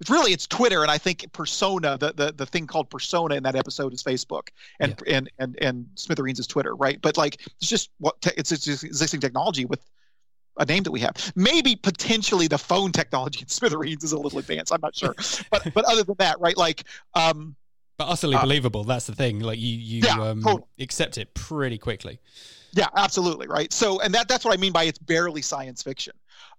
[0.00, 3.42] It's really it's Twitter, and I think Persona, the the the thing called Persona in
[3.44, 4.48] that episode is Facebook,
[4.80, 5.16] and yeah.
[5.16, 7.00] and and and Smithereens is Twitter, right?
[7.00, 9.80] But like it's just what te- it's, it's existing technology with
[10.58, 11.32] a name that we have.
[11.36, 14.72] Maybe potentially the phone technology in Smithereens is a little advanced.
[14.72, 15.14] I'm not sure,
[15.50, 16.56] but but other than that, right?
[16.56, 16.84] Like,
[17.14, 17.56] um,
[17.98, 18.84] but utterly uh, believable.
[18.84, 19.40] That's the thing.
[19.40, 20.64] Like you you yeah, um, totally.
[20.78, 22.18] accept it pretty quickly.
[22.72, 23.72] Yeah, absolutely, right.
[23.72, 26.14] So, and that that's what I mean by it's barely science fiction,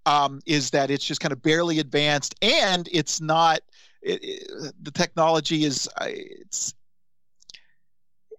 [0.05, 3.61] um, is that it's just kind of barely advanced, and it's not.
[4.01, 6.73] It, it, the technology is it's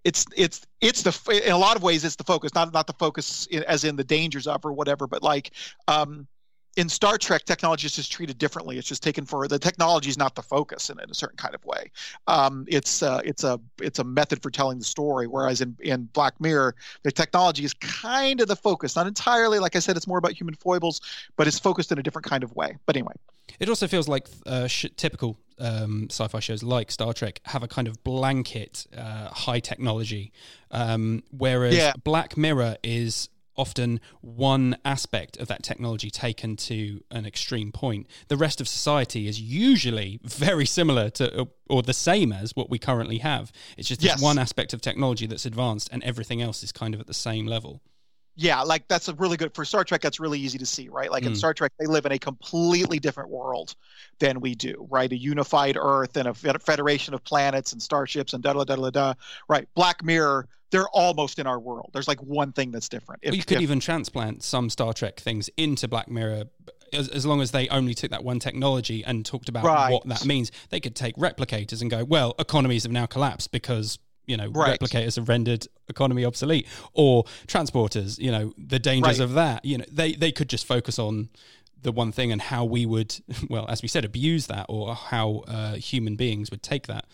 [0.03, 2.93] it's it's it's the in a lot of ways it's the focus not not the
[2.93, 5.51] focus as in the dangers of or whatever but like
[5.87, 6.27] um
[6.75, 8.77] in Star Trek, technology is just treated differently.
[8.77, 11.53] It's just taken for the technology is not the focus in, in a certain kind
[11.53, 11.91] of way.
[12.27, 15.27] Um, it's uh, it's a it's a method for telling the story.
[15.27, 19.59] Whereas in in Black Mirror, the technology is kind of the focus, not entirely.
[19.59, 21.01] Like I said, it's more about human foibles,
[21.35, 22.77] but it's focused in a different kind of way.
[22.85, 23.13] But anyway,
[23.59, 27.67] it also feels like uh, sh- typical um, sci-fi shows like Star Trek have a
[27.67, 30.31] kind of blanket uh, high technology,
[30.71, 31.93] um, whereas yeah.
[32.03, 38.07] Black Mirror is often one aspect of that technology taken to an extreme point.
[38.27, 42.77] The rest of society is usually very similar to or the same as what we
[42.79, 43.51] currently have.
[43.77, 44.21] It's just yes.
[44.21, 47.45] one aspect of technology that's advanced and everything else is kind of at the same
[47.45, 47.81] level.
[48.35, 50.01] Yeah, like that's a really good for Star Trek.
[50.01, 51.11] That's really easy to see, right?
[51.11, 51.27] Like mm.
[51.27, 53.75] in Star Trek, they live in a completely different world
[54.19, 55.11] than we do, right?
[55.11, 58.89] A unified Earth and a federation of planets and starships and da da da da
[58.89, 59.13] da.
[59.47, 59.67] Right?
[59.75, 61.91] Black Mirror, they're almost in our world.
[61.93, 63.21] There's like one thing that's different.
[63.23, 66.45] If, well, you could if, even transplant some Star Trek things into Black Mirror
[66.91, 69.91] as, as, long as they only took that one technology and talked about right.
[69.91, 70.51] what that means.
[70.69, 74.79] They could take replicators and go, well, economies have now collapsed because you know right.
[74.79, 79.23] replicators have rendered economy obsolete or transporters you know the dangers right.
[79.23, 81.29] of that you know they they could just focus on
[81.81, 83.15] the one thing and how we would
[83.49, 87.05] well as we said abuse that or how uh, human beings would take that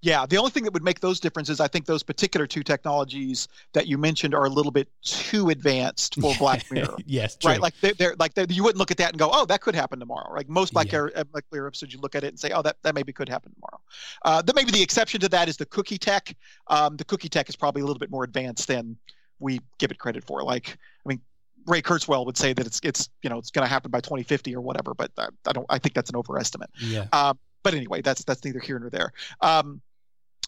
[0.00, 3.46] yeah, the only thing that would make those differences, I think those particular two technologies
[3.72, 6.96] that you mentioned are a little bit too advanced for Black Mirror.
[7.06, 7.52] yes, true.
[7.52, 7.60] right.
[7.60, 9.74] Like they're, they're like they're, you wouldn't look at that and go, "Oh, that could
[9.74, 11.08] happen tomorrow." Like most Black, yeah.
[11.14, 13.28] Air, Black Mirror episodes, you look at it and say, "Oh, that, that maybe could
[13.28, 13.80] happen tomorrow."
[14.24, 16.34] Uh, then maybe the exception to that is the cookie tech.
[16.66, 18.96] Um, the cookie tech is probably a little bit more advanced than
[19.38, 20.42] we give it credit for.
[20.42, 21.20] Like, I mean,
[21.66, 24.54] Ray Kurzweil would say that it's it's you know it's going to happen by 2050
[24.56, 25.66] or whatever, but I, I, don't.
[25.68, 26.70] I think that's an overestimate.
[26.80, 27.06] Yeah.
[27.12, 29.12] Um, but anyway, that's that's neither here nor there.
[29.40, 29.80] Um,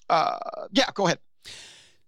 [0.09, 0.39] uh,
[0.73, 1.19] yeah, go ahead.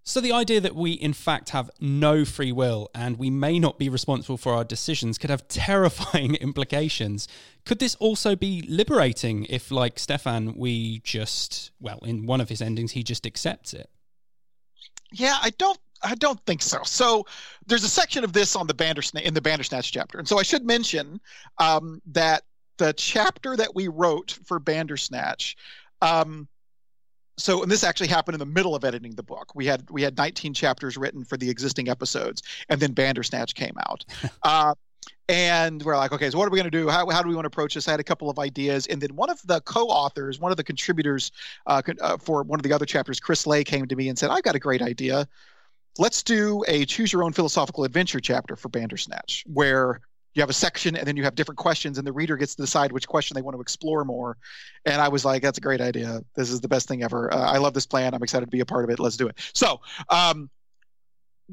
[0.08, 3.76] So, the idea that we, in fact, have no free will and we may not
[3.76, 7.26] be responsible for our decisions could have terrifying implications.
[7.64, 12.62] Could this also be liberating if, like Stefan, we just, well, in one of his
[12.62, 13.90] endings, he just accepts it?
[15.12, 15.78] Yeah, I don't.
[16.02, 16.82] I don't think so.
[16.84, 17.24] So
[17.66, 20.42] there's a section of this on the Bandersnatch in the Bandersnatch chapter, and so I
[20.42, 21.20] should mention
[21.58, 22.44] um, that
[22.78, 25.56] the chapter that we wrote for Bandersnatch
[26.02, 26.48] um,
[27.38, 29.54] so and this actually happened in the middle of editing the book.
[29.54, 33.74] We had we had 19 chapters written for the existing episodes and then bandersnatch came
[33.88, 34.04] out.
[34.42, 34.74] Uh,
[35.28, 36.88] and we're like okay so what are we going to do?
[36.88, 37.88] How, how do we want to approach this?
[37.88, 40.64] I had a couple of ideas and then one of the co-authors one of the
[40.64, 41.32] contributors
[41.66, 44.30] uh, uh, for one of the other chapters chris lay came to me and said
[44.30, 45.26] i've got a great idea.
[45.98, 50.00] Let's do a choose your own philosophical adventure chapter for bandersnatch where
[50.36, 52.62] you have a section and then you have different questions and the reader gets to
[52.62, 54.36] decide which question they want to explore more.
[54.84, 56.22] And i was like that's a great idea.
[56.34, 57.32] This is the best thing ever.
[57.32, 58.14] Uh, i love this plan.
[58.14, 59.00] I'm excited to be a part of it.
[59.00, 59.38] Let's do it.
[59.54, 60.50] So um,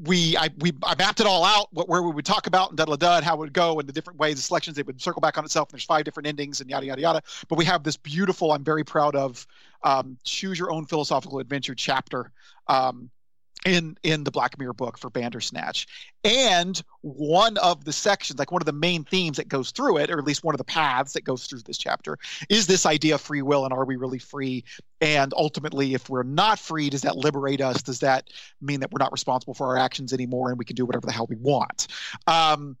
[0.02, 2.76] we I we I mapped it all out what where we would talk about and
[2.76, 4.76] da da da how it would go and the different ways the selections.
[4.76, 7.22] It would circle back on itself and there's five different endings and yada yada yada.
[7.48, 9.46] But we have this beautiful I'm very proud of
[9.82, 12.32] um, choose your own philosophical adventure chapter.
[12.66, 13.10] Um,
[13.64, 15.86] in in the Black Mirror book for Bandersnatch.
[16.22, 20.10] And one of the sections, like one of the main themes that goes through it,
[20.10, 23.14] or at least one of the paths that goes through this chapter, is this idea
[23.14, 24.64] of free will and are we really free?
[25.00, 27.82] And ultimately, if we're not free, does that liberate us?
[27.82, 28.28] Does that
[28.60, 31.12] mean that we're not responsible for our actions anymore and we can do whatever the
[31.12, 31.88] hell we want?
[32.26, 32.76] Um,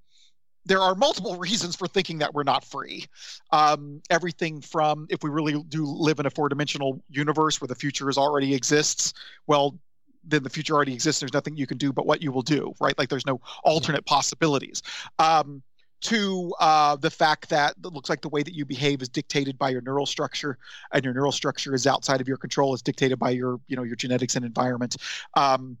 [0.66, 3.06] there are multiple reasons for thinking that we're not free.
[3.50, 7.74] Um, everything from if we really do live in a four dimensional universe where the
[7.74, 9.12] future is already exists,
[9.46, 9.78] well,
[10.26, 11.20] then the future already exists.
[11.20, 12.96] There's nothing you can do but what you will do, right?
[12.98, 14.82] Like there's no alternate possibilities.
[15.18, 15.62] Um,
[16.02, 19.56] to uh, the fact that it looks like the way that you behave is dictated
[19.56, 20.58] by your neural structure,
[20.92, 22.74] and your neural structure is outside of your control.
[22.74, 24.96] It's dictated by your, you know, your genetics and environment,
[25.34, 25.78] um,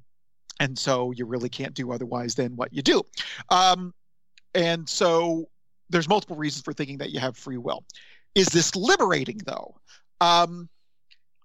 [0.60, 3.02] and so you really can't do otherwise than what you do.
[3.50, 3.92] Um,
[4.54, 5.48] and so
[5.90, 7.84] there's multiple reasons for thinking that you have free will.
[8.34, 9.74] Is this liberating though?
[10.22, 10.70] Um,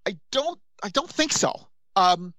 [0.06, 0.58] I don't.
[0.82, 1.68] I don't think so.
[1.96, 2.32] Um,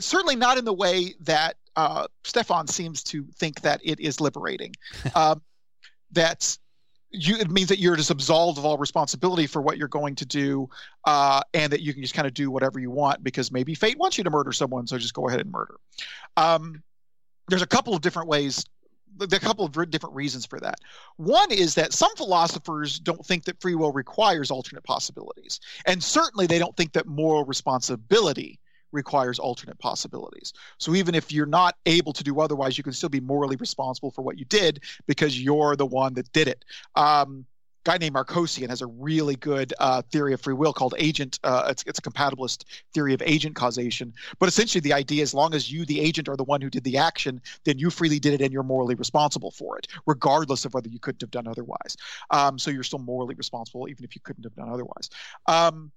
[0.00, 4.74] certainly not in the way that uh, Stefan seems to think that it is liberating.
[5.14, 5.42] um,
[6.12, 6.56] that
[7.10, 10.26] you, it means that you're just absolved of all responsibility for what you're going to
[10.26, 10.68] do,
[11.04, 13.98] uh, and that you can just kind of do whatever you want because maybe fate
[13.98, 15.76] wants you to murder someone, so just go ahead and murder.
[16.36, 16.82] Um,
[17.48, 18.64] there's a couple of different ways
[19.20, 20.80] a couple of different reasons for that.
[21.16, 26.46] One is that some philosophers don't think that free will requires alternate possibilities, and certainly
[26.46, 28.58] they don't think that moral responsibility
[28.94, 30.52] requires alternate possibilities.
[30.78, 34.10] So even if you're not able to do otherwise, you can still be morally responsible
[34.10, 36.64] for what you did because you're the one that did it.
[36.94, 37.44] Um,
[37.84, 41.38] guy named Markosian has a really good uh, theory of free will called agent.
[41.44, 44.12] Uh, it's, it's a compatibilist theory of agent causation.
[44.38, 46.84] But essentially, the idea, as long as you, the agent, are the one who did
[46.84, 50.72] the action, then you freely did it and you're morally responsible for it, regardless of
[50.72, 51.96] whether you couldn't have done otherwise.
[52.30, 55.10] Um, so you're still morally responsible, even if you couldn't have done otherwise.
[55.46, 55.92] Um,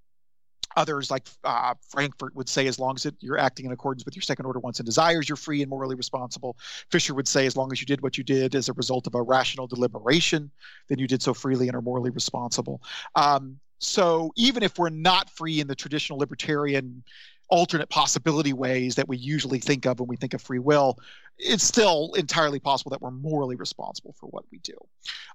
[0.75, 4.15] Others, like uh, Frankfurt, would say as long as it, you're acting in accordance with
[4.15, 6.55] your second order wants and desires, you're free and morally responsible.
[6.91, 9.15] Fisher would say as long as you did what you did as a result of
[9.15, 10.51] a rational deliberation,
[10.87, 12.81] then you did so freely and are morally responsible.
[13.15, 17.03] Um, so even if we're not free in the traditional libertarian
[17.49, 20.99] alternate possibility ways that we usually think of when we think of free will,
[21.37, 24.77] it's still entirely possible that we're morally responsible for what we do.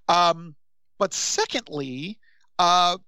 [0.09, 0.55] Um,
[0.99, 2.19] but secondly,
[2.59, 2.99] uh,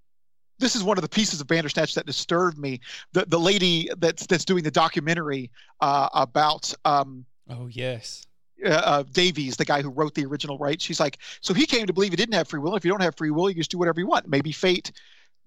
[0.58, 2.80] this is one of the pieces of Bandersnatch that disturbed me.
[3.12, 6.72] The the lady that's that's doing the documentary uh, about.
[6.84, 8.26] Um, oh yes.
[8.64, 10.80] Uh, uh, Davies, the guy who wrote the original, right?
[10.80, 12.76] She's like, so he came to believe he didn't have free will.
[12.76, 14.26] If you don't have free will, you just do whatever you want.
[14.28, 14.90] Maybe fate,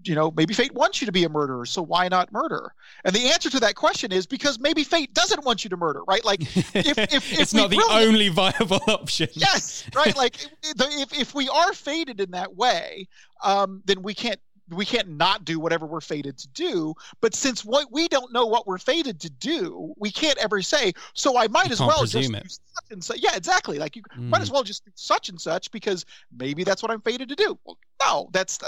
[0.03, 2.73] you know, maybe fate wants you to be a murderer, so why not murder?
[3.03, 6.03] And the answer to that question is because maybe fate doesn't want you to murder,
[6.03, 6.23] right?
[6.23, 6.41] Like,
[6.75, 9.29] if, if, if it's not the only viable option.
[9.33, 10.15] Yes, right.
[10.15, 13.07] Like, if if we are fated in that way,
[13.43, 14.39] um, then we can't
[14.69, 16.93] we can't not do whatever we're fated to do.
[17.21, 20.93] But since what we don't know what we're fated to do, we can't ever say.
[21.13, 22.43] So I might you as well just it.
[22.43, 23.19] do such and such.
[23.21, 23.79] Yeah, exactly.
[23.79, 24.29] Like you mm.
[24.29, 26.05] might as well just do such and such because
[26.37, 27.57] maybe that's what I'm fated to do.
[27.63, 28.59] Well, no, that's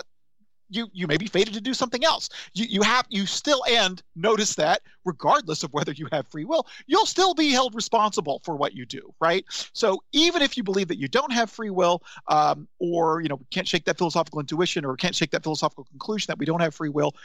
[0.70, 2.30] you you may be fated to do something else.
[2.54, 6.68] You you have you still and notice that regardless of whether you have free will,
[6.88, 9.46] you'll still be held responsible for what you do, right?
[9.74, 13.36] So even if you believe that you don't have free will, um, or you know
[13.36, 16.62] we can't shake that philosophical intuition, or can't shake that philosophical conclusion that we don't
[16.62, 17.16] have free will,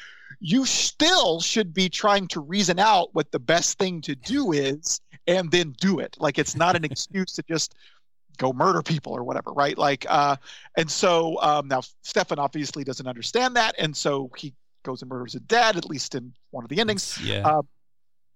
[0.40, 5.00] you still should be trying to reason out what the best thing to do is
[5.26, 6.16] and then do it.
[6.18, 7.74] Like it's not an excuse to just
[8.38, 9.76] go murder people or whatever, right?
[9.76, 10.36] Like, uh,
[10.76, 15.32] and so um, now Stefan obviously doesn't understand that, and so he goes and murders
[15.32, 17.62] his dad, at least in one of the endings, yeah, uh,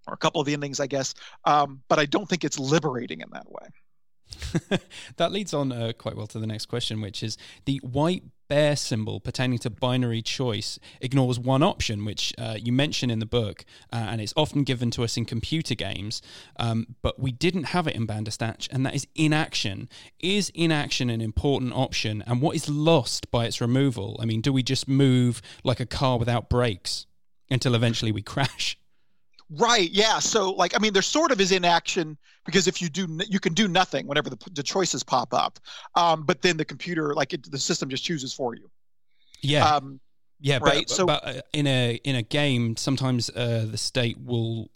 [0.06, 1.14] or a couple of the endings, I guess.
[1.44, 4.78] Um, but I don't think it's liberating in that way.
[5.16, 8.76] that leads on uh, quite well to the next question, which is the white bear
[8.76, 13.64] symbol pertaining to binary choice ignores one option, which uh, you mention in the book,
[13.92, 16.22] uh, and it's often given to us in computer games,
[16.58, 19.88] um, but we didn't have it in Bandersnatch, and that is inaction.
[20.20, 24.18] Is inaction an important option, and what is lost by its removal?
[24.20, 27.06] I mean, do we just move like a car without brakes
[27.50, 28.78] until eventually we crash?
[29.50, 29.90] Right.
[29.90, 30.18] Yeah.
[30.18, 33.54] So, like, I mean, there sort of is inaction because if you do, you can
[33.54, 35.58] do nothing whenever the, the choices pop up.
[35.94, 38.70] Um, but then the computer, like, it, the system just chooses for you.
[39.40, 39.64] Yeah.
[39.64, 40.00] Um,
[40.40, 40.58] yeah.
[40.60, 40.86] Right.
[40.86, 44.70] But, so, but uh, in a in a game, sometimes uh, the state will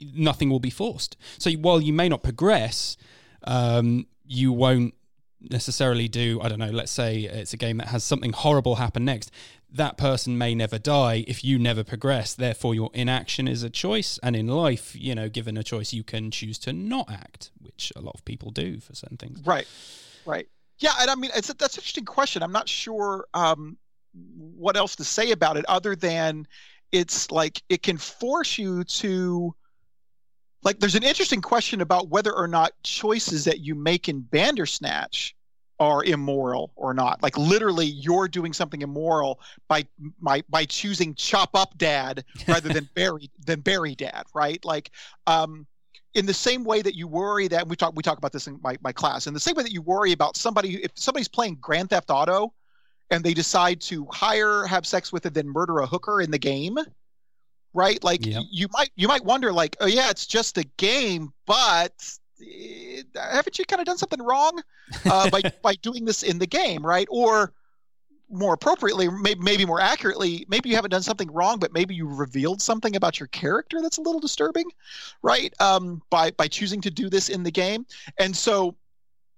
[0.00, 1.16] nothing will be forced.
[1.38, 2.96] So while you may not progress,
[3.44, 4.94] um, you won't
[5.50, 9.04] necessarily do i don't know let's say it's a game that has something horrible happen
[9.04, 9.32] next
[9.74, 12.34] that person may never die if you never progress.
[12.34, 14.18] Therefore, your inaction is a choice.
[14.22, 17.92] And in life, you know, given a choice, you can choose to not act, which
[17.96, 19.40] a lot of people do for certain things.
[19.44, 19.66] Right.
[20.26, 20.46] Right.
[20.78, 20.92] Yeah.
[21.00, 22.42] And I mean, it's a, that's an interesting question.
[22.42, 23.78] I'm not sure um,
[24.36, 26.46] what else to say about it other than
[26.90, 29.54] it's like it can force you to.
[30.64, 35.34] Like, there's an interesting question about whether or not choices that you make in Bandersnatch
[35.82, 37.20] are immoral or not.
[37.22, 39.84] Like literally, you're doing something immoral by
[40.20, 44.64] by by choosing chop up dad rather than bury than bury dad, right?
[44.64, 44.92] Like,
[45.26, 45.66] um,
[46.14, 48.60] in the same way that you worry that we talk we talk about this in
[48.62, 51.58] my, my class, in the same way that you worry about somebody if somebody's playing
[51.60, 52.54] Grand Theft Auto
[53.10, 56.38] and they decide to hire, have sex with, and then murder a hooker in the
[56.38, 56.78] game,
[57.74, 58.02] right?
[58.04, 58.44] Like yep.
[58.52, 61.92] you might you might wonder like, oh yeah, it's just a game, but
[63.14, 64.62] haven't you kind of done something wrong
[65.06, 67.06] uh, by by doing this in the game, right?
[67.10, 67.52] Or
[68.30, 72.06] more appropriately, maybe, maybe more accurately, maybe you haven't done something wrong, but maybe you
[72.06, 74.70] revealed something about your character that's a little disturbing,
[75.22, 75.52] right?
[75.60, 77.86] Um, by by choosing to do this in the game,
[78.18, 78.76] and so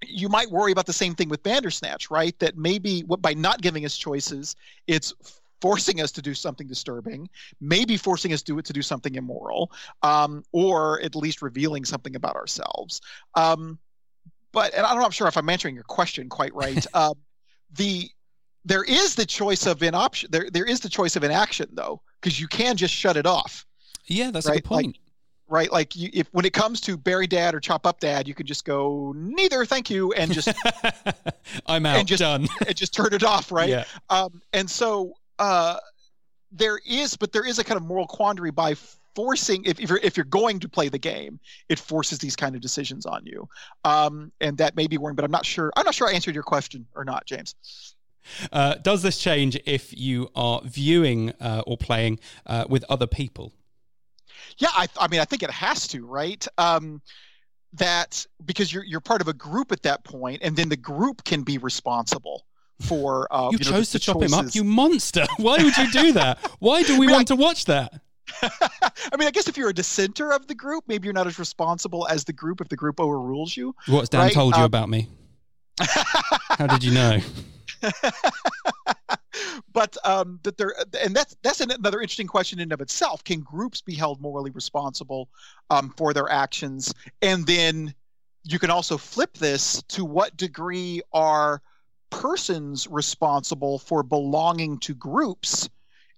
[0.06, 2.38] you might worry about the same thing with Bandersnatch, right?
[2.38, 4.54] That maybe what, by not giving us choices,
[4.86, 5.14] it's
[5.60, 7.28] forcing us to do something disturbing,
[7.60, 11.84] maybe forcing us to do it to do something immoral, um, or at least revealing
[11.84, 13.00] something about ourselves.
[13.34, 13.78] Um,
[14.52, 16.84] but and I'm not sure if I'm answering your question quite right.
[16.94, 17.14] um,
[17.76, 18.08] the
[18.64, 20.30] there is the choice of an option.
[20.30, 23.66] There there is the choice of inaction though, because you can just shut it off.
[24.06, 24.58] Yeah, that's right?
[24.58, 24.86] a good point.
[24.86, 25.00] Like,
[25.48, 28.34] right like you, if when it comes to bury dad or chop up dad you
[28.34, 30.48] can just go neither thank you and just
[31.66, 33.84] i'm out and just, done and just turn it off right yeah.
[34.08, 35.78] um and so uh,
[36.52, 38.74] there is, but there is a kind of moral quandary by
[39.14, 42.54] forcing if, if you're if you're going to play the game, it forces these kind
[42.54, 43.48] of decisions on you.
[43.84, 45.72] Um, and that may be worrying, but I'm not sure.
[45.76, 47.54] I'm not sure I answered your question or not, James.
[48.52, 53.52] Uh, does this change if you are viewing uh, or playing uh, with other people?
[54.58, 56.46] Yeah, I, I, mean, I think it has to, right?
[56.58, 57.02] Um,
[57.74, 61.24] that because you're you're part of a group at that point, and then the group
[61.24, 62.46] can be responsible
[62.80, 63.26] for.
[63.30, 64.32] Uh, you, you chose to chop choices.
[64.32, 65.26] him up, you monster!
[65.36, 66.38] Why would you do that?
[66.58, 68.00] Why do we I mean, want I, to watch that?
[68.42, 71.38] I mean, I guess if you're a dissenter of the group, maybe you're not as
[71.38, 73.74] responsible as the group if the group overrules you.
[73.86, 74.32] What's Dan right?
[74.32, 75.08] told you um, about me?
[75.80, 77.18] How did you know?
[79.72, 83.22] but um, that there, and that's that's another interesting question in of itself.
[83.24, 85.28] Can groups be held morally responsible
[85.70, 86.94] um, for their actions?
[87.22, 87.94] And then
[88.44, 91.60] you can also flip this to what degree are
[92.20, 95.68] persons responsible for belonging to groups?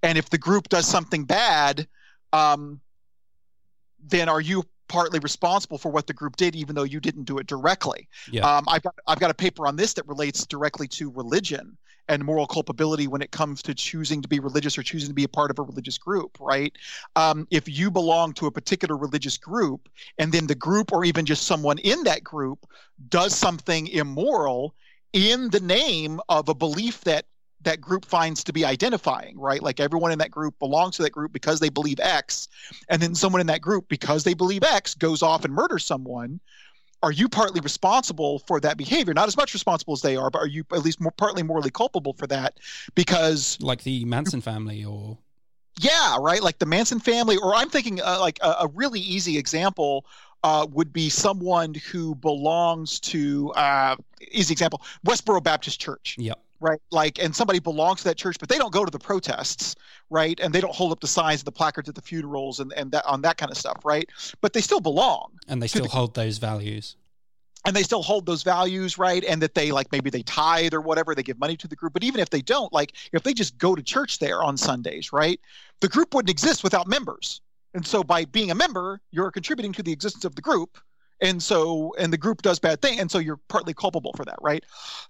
[0.03, 1.89] And if the group does something bad,
[2.33, 2.81] um,
[4.01, 7.39] then are you partly responsible for what the group did, even though you didn't do
[7.39, 8.09] it directly.
[8.31, 8.43] Yeah.
[8.43, 11.77] Um, I've got I've got a paper on this that relates directly to religion
[12.09, 15.25] and moral culpability when it comes to choosing to be religious or choosing to be
[15.25, 16.39] a part of a religious group.
[16.41, 16.73] Right?
[17.17, 19.89] Um, if you belong to a particular religious group,
[20.19, 22.67] and then the group or even just someone in that group
[23.09, 24.75] does something immoral
[25.17, 27.25] in the name of a belief that
[27.63, 29.63] that group finds to be identifying, right?
[29.63, 32.49] Like everyone in that group belongs to that group because they believe X,
[32.91, 36.39] and then someone in that group because they believe X goes off and murders someone.
[37.03, 39.15] Are you partly responsible for that behavior?
[39.15, 41.71] Not as much responsible as they are, but are you at least more partly morally
[41.71, 42.59] culpable for that?
[42.95, 45.17] Because like the Manson family, or
[45.81, 49.39] yeah, right, like the Manson family, or I'm thinking uh, like a, a really easy
[49.39, 50.05] example
[50.47, 53.97] uh, would be someone who belongs to uh,
[54.31, 56.17] easy example Westboro Baptist Church.
[56.19, 56.81] Yep right?
[56.91, 59.75] Like and somebody belongs to that church but they don't go to the protests
[60.09, 60.41] right?
[60.41, 62.91] And they don't hold up the signs and the placards at the funerals and, and
[62.93, 64.09] that on that kind of stuff right?
[64.41, 66.97] But they still belong and they still the, hold those values.
[67.67, 69.23] And they still hold those values right?
[69.25, 71.93] And that they like maybe they tithe or whatever they give money to the group.
[71.93, 75.13] But even if they don't like if they just go to church there on sundays
[75.13, 75.39] right?
[75.81, 77.43] The group wouldn't exist without members
[77.77, 80.79] and so by being a member you're contributing to the existence of the group.
[81.23, 84.39] And so and the group does bad thing and so you're partly culpable for that
[84.43, 84.65] right?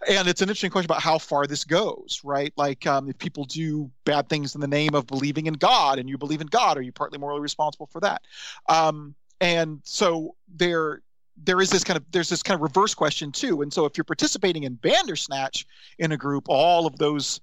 [0.08, 2.52] And it's an interesting question about how far this goes right?
[2.56, 6.08] Like um, if people do bad things in the name of believing in god and
[6.08, 8.22] you believe in god are you partly morally responsible for that?
[8.68, 11.02] Um, and so there
[11.44, 13.62] there is this kind of there's this kind of reverse question too.
[13.62, 15.66] And so if you're participating in bandersnatch
[15.98, 17.40] in a group all of those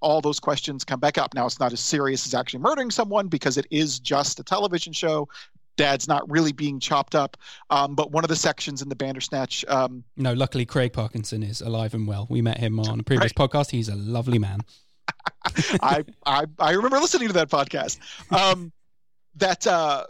[0.00, 1.34] all those questions come back up.
[1.34, 4.92] Now, it's not as serious as actually murdering someone because it is just a television
[4.92, 5.28] show
[5.78, 7.38] dad's not really being chopped up.
[7.70, 9.64] Um, but one of the sections in the Bandersnatch.
[9.68, 12.26] Um, no, luckily Craig Parkinson is alive and well.
[12.28, 13.50] We met him on a previous right.
[13.50, 13.70] podcast.
[13.70, 14.60] He's a lovely man.
[15.80, 17.98] I, I I remember listening to that podcast.
[18.30, 18.72] Um,
[19.36, 20.04] that uh,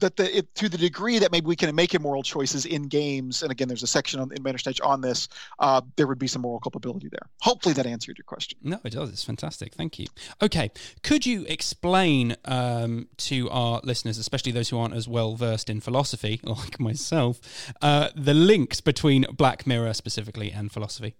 [0.00, 3.42] that the it, to the degree that maybe we can make immoral choices in games,
[3.42, 5.28] and again, there's a section on, in Bandersnatch on this.
[5.58, 7.28] Uh, there would be some moral culpability there.
[7.42, 8.58] Hopefully, that answered your question.
[8.62, 9.10] No, it does.
[9.10, 9.74] It's fantastic.
[9.74, 10.06] Thank you.
[10.42, 10.70] Okay,
[11.02, 15.80] could you explain um, to our listeners, especially those who aren't as well versed in
[15.80, 17.40] philosophy like myself,
[17.82, 21.14] uh, the links between Black Mirror specifically and philosophy?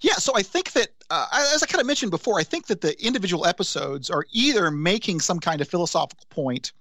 [0.00, 2.80] Yeah, so I think that, uh, as I kind of mentioned before, I think that
[2.80, 6.72] the individual episodes are either making some kind of philosophical point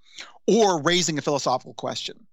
[0.48, 2.26] or raising a philosophical question.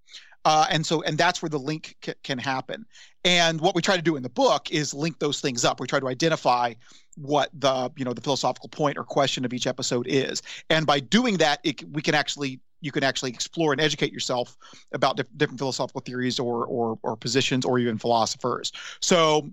[0.45, 2.85] Uh, and so, and that's where the link c- can happen.
[3.25, 5.79] And what we try to do in the book is link those things up.
[5.79, 6.75] We try to identify
[7.17, 10.99] what the you know the philosophical point or question of each episode is, and by
[10.99, 14.57] doing that, it, we can actually you can actually explore and educate yourself
[14.93, 18.73] about dif- different philosophical theories or, or or positions or even philosophers.
[19.01, 19.53] So,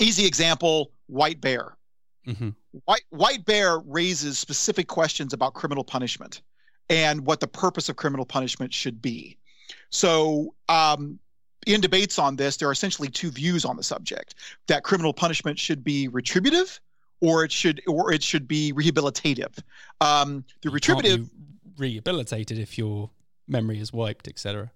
[0.00, 1.76] easy example: White Bear.
[2.26, 2.50] Mm-hmm.
[2.84, 6.42] White White Bear raises specific questions about criminal punishment
[6.88, 9.36] and what the purpose of criminal punishment should be.
[9.90, 11.18] So, um,
[11.66, 14.34] in debates on this, there are essentially two views on the subject:
[14.66, 16.80] that criminal punishment should be retributive,
[17.20, 19.58] or it should, or it should be rehabilitative.
[20.00, 21.30] Um, the you retributive
[21.78, 23.10] rehabilitated if your
[23.48, 24.70] memory is wiped, etc.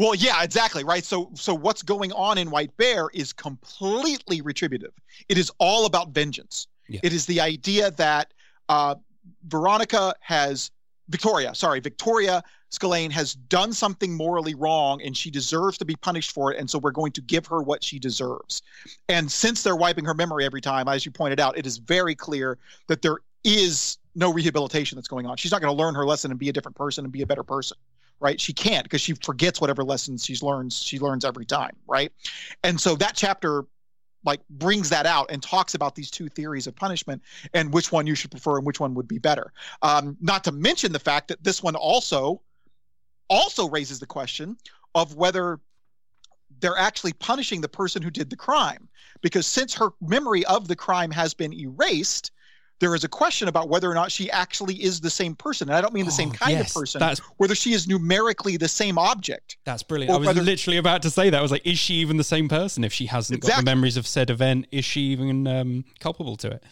[0.00, 1.04] Well, yeah, exactly, right.
[1.04, 4.92] So, so what's going on in White Bear is completely retributive.
[5.28, 6.68] It is all about vengeance.
[6.88, 7.00] Yeah.
[7.02, 8.32] It is the idea that
[8.70, 8.94] uh,
[9.46, 10.70] Veronica has
[11.10, 16.32] Victoria, sorry, Victoria Skillane has done something morally wrong and she deserves to be punished
[16.32, 16.58] for it.
[16.58, 18.62] And so we're going to give her what she deserves.
[19.10, 22.14] And since they're wiping her memory every time, as you pointed out, it is very
[22.14, 25.36] clear that there is no rehabilitation that's going on.
[25.36, 27.26] She's not going to learn her lesson and be a different person and be a
[27.26, 27.76] better person.
[28.20, 28.40] Right.
[28.40, 31.76] She can't because she forgets whatever lessons she's learns she learns every time.
[31.86, 32.12] Right.
[32.62, 33.64] And so that chapter
[34.24, 37.22] like brings that out and talks about these two theories of punishment
[37.54, 39.52] and which one you should prefer and which one would be better.
[39.82, 42.42] Um, not to mention the fact that this one also
[43.28, 44.56] also raises the question
[44.94, 45.60] of whether
[46.58, 48.88] they're actually punishing the person who did the crime
[49.22, 52.32] because since her memory of the crime has been erased
[52.80, 55.68] there is a question about whether or not she actually is the same person.
[55.68, 57.86] And I don't mean the oh, same kind yes, of person, that's, whether she is
[57.86, 59.58] numerically the same object.
[59.64, 60.12] That's brilliant.
[60.12, 61.38] I was whether, literally about to say that.
[61.38, 63.62] I was like, is she even the same person if she hasn't exactly.
[63.62, 64.66] got the memories of said event?
[64.72, 66.64] Is she even um, culpable to it?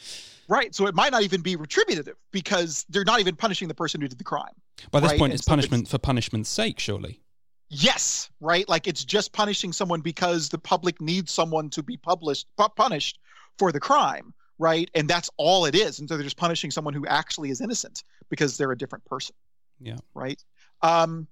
[0.48, 0.74] Right.
[0.74, 4.08] So it might not even be retributive because they're not even punishing the person who
[4.08, 4.54] did the crime.
[4.90, 5.18] By this right?
[5.18, 7.20] point, it's so punishment it's, for punishment's sake, surely.
[7.68, 8.66] Yes, right.
[8.66, 12.46] Like it's just punishing someone because the public needs someone to be published,
[12.76, 13.18] punished
[13.58, 14.90] for the crime right?
[14.94, 15.98] And that's all it is.
[15.98, 19.34] And so they're just punishing someone who actually is innocent because they're a different person.
[19.80, 19.96] Yeah.
[20.14, 20.42] Right.
[20.82, 21.28] Um,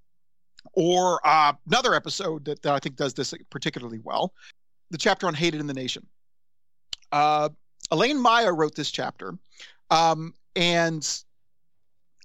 [0.72, 4.32] or uh, another episode that, that I think does this particularly well,
[4.90, 6.06] the chapter on hated in the nation.
[7.12, 7.48] Uh,
[7.90, 9.38] Elaine Maya wrote this chapter,
[9.90, 11.22] um, and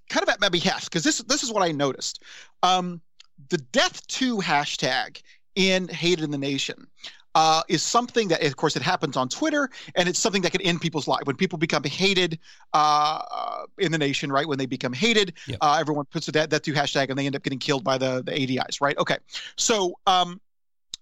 [0.09, 2.23] kind of at my behest because this this is what I noticed.
[2.63, 3.01] Um,
[3.49, 5.21] the death to hashtag
[5.55, 6.87] in hated in the nation
[7.35, 10.61] uh, is something that, of course, it happens on Twitter, and it's something that can
[10.61, 11.25] end people's lives.
[11.25, 12.39] When people become hated
[12.73, 14.47] uh, in the nation, right?
[14.47, 15.57] When they become hated, yep.
[15.61, 17.97] uh, everyone puts a that that to hashtag, and they end up getting killed by
[17.97, 18.97] the the ADIs, right?
[18.97, 19.17] Okay,
[19.55, 20.41] so um,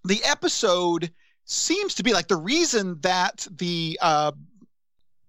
[0.04, 1.10] the episode
[1.44, 4.32] seems to be like the reason that the uh,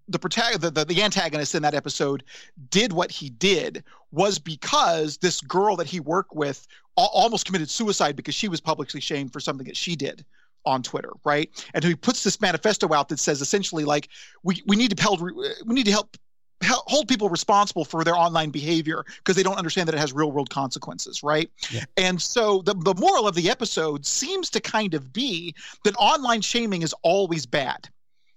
[0.08, 2.22] the, protag- the, the, the antagonist in that episode
[2.70, 8.14] did what he did was because this girl that he worked with almost committed suicide
[8.14, 10.24] because she was publicly shamed for something that she did
[10.64, 11.50] on Twitter, right?
[11.74, 14.08] And he puts this manifesto out that says essentially like
[14.42, 16.16] we we need to help we need to help
[16.64, 20.30] hold people responsible for their online behavior because they don't understand that it has real
[20.30, 21.50] world consequences, right?
[21.70, 21.84] Yeah.
[21.96, 25.54] And so the the moral of the episode seems to kind of be
[25.84, 27.88] that online shaming is always bad.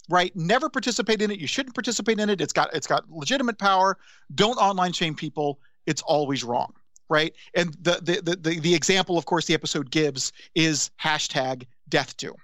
[0.07, 0.35] Right?
[0.35, 1.39] Never participate in it.
[1.39, 2.39] You shouldn't participate in it.
[2.39, 3.97] It's got it's got legitimate power.
[4.35, 5.59] Don't online shame people.
[5.87, 6.73] It's always wrong
[7.09, 7.33] right?
[7.53, 12.35] And the, the the the example, of course, the episode gives is hashtag death to.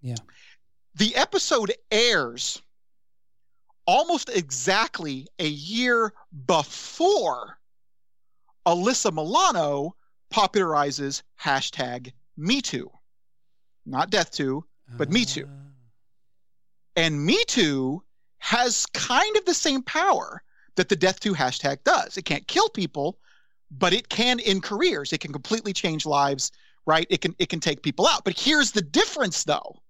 [0.00, 0.16] Yeah.
[0.94, 2.60] The episode airs
[3.86, 6.12] almost exactly a year
[6.46, 7.58] before
[8.66, 9.96] Alyssa Milano
[10.32, 12.90] popularizes hashtag MeToo.
[13.86, 14.64] Not death to,
[14.96, 15.10] but uh...
[15.10, 15.48] Me Too.
[16.96, 18.02] And Me Too
[18.38, 20.42] has kind of the same power
[20.76, 22.16] that the death to hashtag does.
[22.16, 23.18] It can't kill people,
[23.70, 25.12] but it can in careers.
[25.12, 26.52] It can completely change lives
[26.86, 27.06] right?
[27.10, 28.24] It can it can take people out.
[28.24, 29.80] But here's the difference though,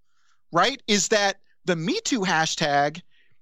[0.52, 0.82] right?
[0.88, 3.00] Is that the Me Too hashtag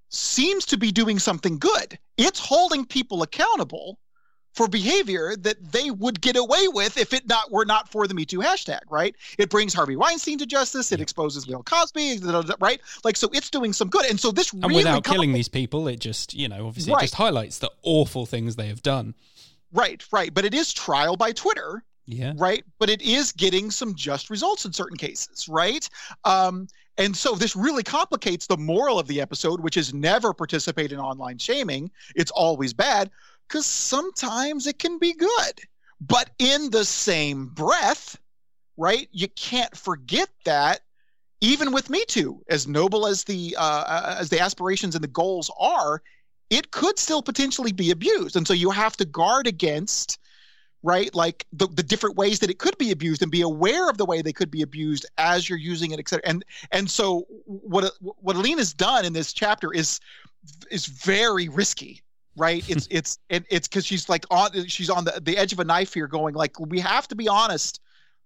[0.09, 1.99] seems to be doing something good.
[2.17, 3.99] It's holding people accountable
[4.55, 8.15] for behavior that they would get away with if it not were not for the
[8.15, 9.15] Me Too hashtag, right?
[9.39, 10.91] It brings Harvey Weinstein to justice.
[10.91, 12.21] It exposes Bill Cosby,
[12.59, 12.81] right?
[13.05, 14.07] Like so, it's doing some good.
[14.07, 17.03] And so this and really without killing these people, it just you know obviously right.
[17.03, 19.15] it just highlights the awful things they have done.
[19.73, 20.35] Right, right.
[20.35, 22.33] But it is trial by Twitter, yeah.
[22.37, 22.65] Right.
[22.79, 25.49] But it is getting some just results in certain cases.
[25.49, 25.89] Right.
[26.25, 26.67] Um,
[26.99, 30.99] and so this really complicates the moral of the episode, which is never participate in
[30.99, 31.91] online shaming.
[32.17, 33.11] It's always bad
[33.49, 35.61] because sometimes it can be good.
[36.01, 38.19] But in the same breath,
[38.77, 40.81] right, you can't forget that
[41.41, 45.51] even with Me Too, as noble as the uh, as the aspirations and the goals
[45.59, 46.03] are,
[46.51, 48.37] it could still potentially be abused.
[48.37, 50.19] And so you have to guard against
[50.83, 51.15] right?
[51.15, 54.07] Like the, the different ways that it could be abused and be aware of the
[54.07, 56.23] way they could be abused as you're using it, et cetera.
[56.27, 60.01] And and so what what Aline has done in this chapter is
[60.71, 62.03] is very risky,
[62.37, 62.69] right?
[62.69, 65.65] It's it's it, it's because she's like on she's on the, the edge of a
[65.65, 67.81] knife here, going like we have to be honest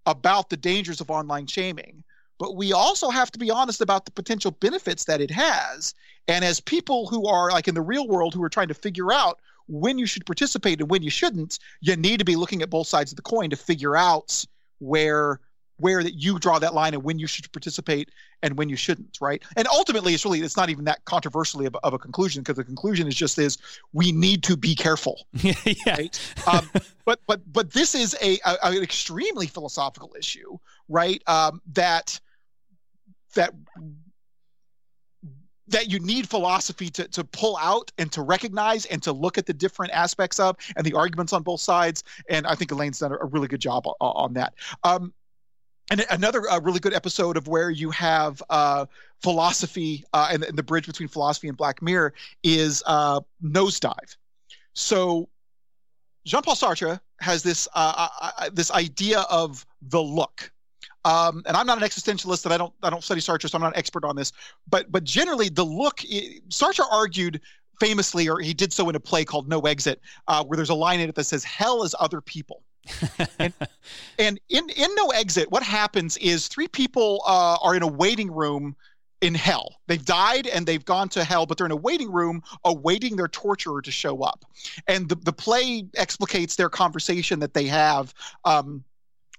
[0.05, 2.03] about the dangers of online shaming.
[2.37, 5.93] But we also have to be honest about the potential benefits that it has.
[6.27, 9.13] And as people who are like in the real world who are trying to figure
[9.13, 12.69] out when you should participate and when you shouldn't, you need to be looking at
[12.69, 14.45] both sides of the coin to figure out
[14.79, 15.39] where
[15.77, 18.09] where that you draw that line and when you should participate
[18.41, 19.43] and when you shouldn't right?
[19.57, 22.63] And ultimately it's really it's not even that controversially of, of a conclusion because the
[22.63, 23.57] conclusion is just is
[23.91, 25.53] we need to be careful yeah.
[25.87, 26.33] right?
[26.47, 26.69] um,
[27.03, 30.57] but but but this is a, a, an extremely philosophical issue
[30.87, 31.21] right?
[31.27, 32.19] Um, that
[33.35, 33.53] that
[35.67, 39.45] that you need philosophy to, to pull out and to recognize and to look at
[39.45, 42.03] the different aspects of and the arguments on both sides.
[42.29, 44.53] And I think Elaine's done a really good job on, on that.
[44.83, 45.13] Um,
[45.91, 48.85] and another uh, really good episode of where you have uh,
[49.21, 52.13] philosophy uh, and, and, the bridge between philosophy and Black Mirror
[52.43, 54.17] is uh, Nosedive.
[54.73, 55.29] So
[56.25, 60.51] Jean-Paul Sartre has this uh, uh, this idea of the look,
[61.05, 63.61] um, and I'm not an existentialist, and I don't I don't study Sartre, so I'm
[63.61, 64.33] not an expert on this.
[64.67, 65.99] But but generally, the look
[66.49, 67.39] Sartre argued
[67.79, 70.75] famously, or he did so in a play called No Exit, uh, where there's a
[70.75, 72.63] line in it that says "Hell is other people."
[73.39, 73.53] and,
[74.19, 78.31] and in in No Exit, what happens is three people uh, are in a waiting
[78.31, 78.75] room
[79.21, 79.75] in hell.
[79.87, 83.27] They've died and they've gone to hell, but they're in a waiting room awaiting their
[83.27, 84.43] torturer to show up.
[84.87, 88.83] And the, the play explicates their conversation that they have um,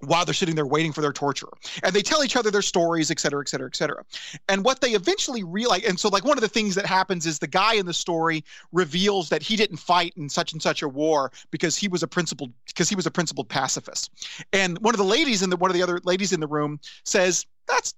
[0.01, 1.53] while they're sitting there waiting for their torturer.
[1.83, 4.05] And they tell each other their stories, et cetera, et cetera, et cetera.
[4.49, 7.39] And what they eventually realize, and so like one of the things that happens is
[7.39, 10.89] the guy in the story reveals that he didn't fight in such and such a
[10.89, 14.11] war because he was a principled because he was a principled pacifist.
[14.53, 16.81] And one of the ladies in the one of the other ladies in the room
[17.05, 17.95] says, That's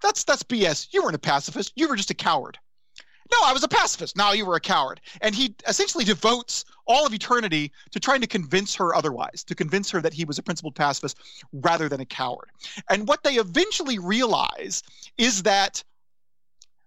[0.00, 0.88] that's that's BS.
[0.92, 1.72] You weren't a pacifist.
[1.76, 2.58] You were just a coward.
[3.32, 4.16] No, I was a pacifist.
[4.16, 5.00] Now you were a coward.
[5.20, 9.90] And he essentially devotes all of eternity to trying to convince her otherwise, to convince
[9.90, 11.18] her that he was a principled pacifist
[11.52, 12.50] rather than a coward.
[12.88, 14.82] And what they eventually realize
[15.16, 15.82] is that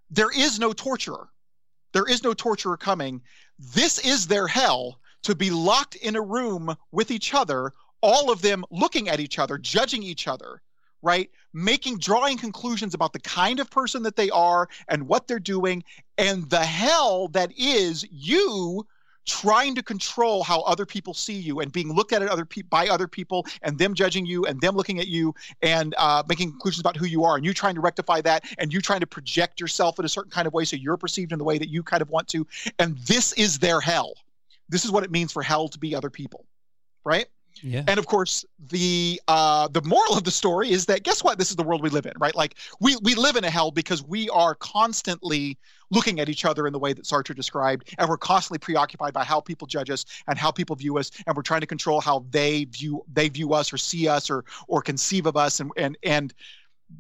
[0.10, 1.30] there is no torturer.
[1.94, 3.22] There is no torturer coming.
[3.58, 8.42] This is their hell to be locked in a room with each other, all of
[8.42, 10.62] them looking at each other, judging each other,
[11.02, 11.30] right?
[11.54, 15.84] Making, drawing conclusions about the kind of person that they are and what they're doing,
[16.18, 18.86] and the hell that is you
[19.26, 22.88] trying to control how other people see you and being looked at other pe- by
[22.88, 26.82] other people and them judging you and them looking at you and uh, making conclusions
[26.82, 29.60] about who you are and you trying to rectify that and you trying to project
[29.60, 31.84] yourself in a certain kind of way so you're perceived in the way that you
[31.84, 32.46] kind of want to.
[32.80, 34.14] And this is their hell.
[34.70, 36.46] This is what it means for hell to be other people.
[37.06, 37.28] Right
[37.62, 37.84] yeah.
[37.88, 41.38] And of course, the uh, the moral of the story is that guess what?
[41.38, 42.36] This is the world we live in, right?
[42.36, 45.58] Like we we live in a hell because we are constantly
[45.92, 49.24] looking at each other in the way that Sartre described, and we're constantly preoccupied by
[49.24, 52.26] how people judge us and how people view us, and we're trying to control how
[52.32, 55.98] they view they view us or see us or or conceive of us, and and
[56.04, 56.34] and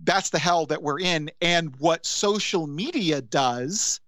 [0.03, 1.29] that's the hell that we're in.
[1.41, 3.99] And what social media does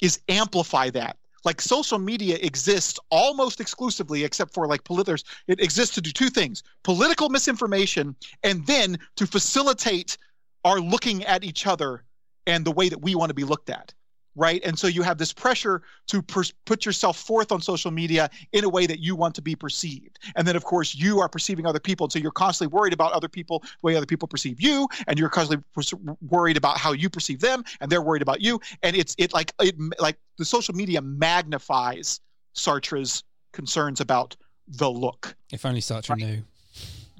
[0.00, 5.94] is amplify that like social media exists almost exclusively except for like politics it exists
[5.94, 10.16] to do two things political misinformation and then to facilitate
[10.64, 12.04] our looking at each other
[12.46, 13.92] and the way that we want to be looked at
[14.34, 14.62] right?
[14.64, 18.64] And so you have this pressure to per- put yourself forth on social media in
[18.64, 20.18] a way that you want to be perceived.
[20.36, 22.06] And then, of course, you are perceiving other people.
[22.06, 25.18] And so you're constantly worried about other people, the way other people perceive you, and
[25.18, 25.64] you're constantly
[26.28, 28.60] worried about how you perceive them, and they're worried about you.
[28.82, 32.20] And it's it like it like the social media magnifies
[32.54, 33.22] Sartre's
[33.52, 35.34] concerns about the look.
[35.52, 36.18] If only Sartre right?
[36.18, 36.42] knew.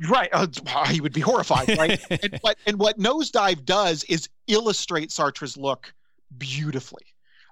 [0.08, 0.46] Right, uh,
[0.86, 2.00] he would be horrified, right?
[2.10, 5.92] and, what, and what Nosedive does is illustrate Sartre's look
[6.39, 7.05] beautifully.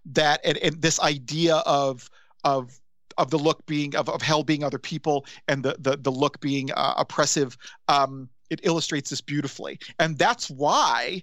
[0.07, 2.09] That and, and this idea of
[2.45, 2.81] of
[3.18, 6.41] of the look being of, of hell being other people and the the, the look
[6.41, 7.57] being uh, oppressive
[7.89, 11.22] um, it illustrates this beautifully and that's why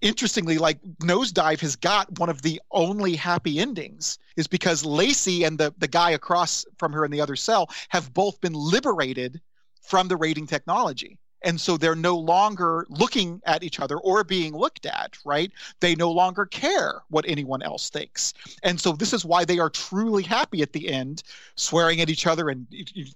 [0.00, 5.58] interestingly like nosedive has got one of the only happy endings is because lacie and
[5.58, 9.40] the the guy across from her in the other cell have both been liberated
[9.80, 14.56] from the rating technology and so they're no longer looking at each other or being
[14.56, 15.52] looked at right?
[15.80, 18.34] They no longer care what anyone else thinks.
[18.62, 21.22] And so this is why they are truly happy at the end
[21.56, 22.66] swearing at each other and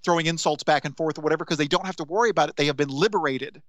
[0.03, 2.55] throwing insults back and forth or whatever because they don't have to worry about it.
[2.55, 3.61] They have been liberated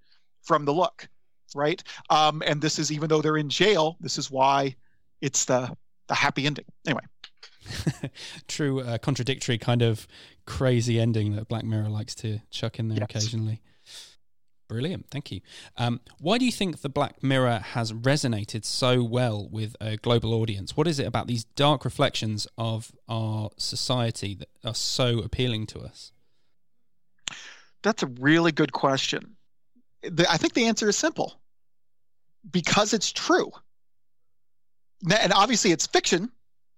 [0.43, 1.09] from the look
[1.55, 1.83] right?
[2.11, 4.77] Um, and this is even though they're in jail this is why
[5.21, 6.65] it's the the happy ending.
[6.87, 7.03] Anyway.
[8.49, 10.07] True uh, contradictory kind of
[10.47, 13.09] crazy ending that black mirror likes to chuck in there yes.
[13.11, 13.63] occasionally
[14.71, 15.41] Brilliant, thank you.
[15.77, 20.33] Um, why do you think the Black Mirror has resonated so well with a global
[20.33, 20.77] audience?
[20.77, 25.81] What is it about these dark reflections of our society that are so appealing to
[25.81, 26.13] us?
[27.83, 29.35] That's a really good question.
[30.29, 31.41] I think the answer is simple
[32.49, 33.51] because it's true.
[35.21, 36.31] And obviously, it's fiction,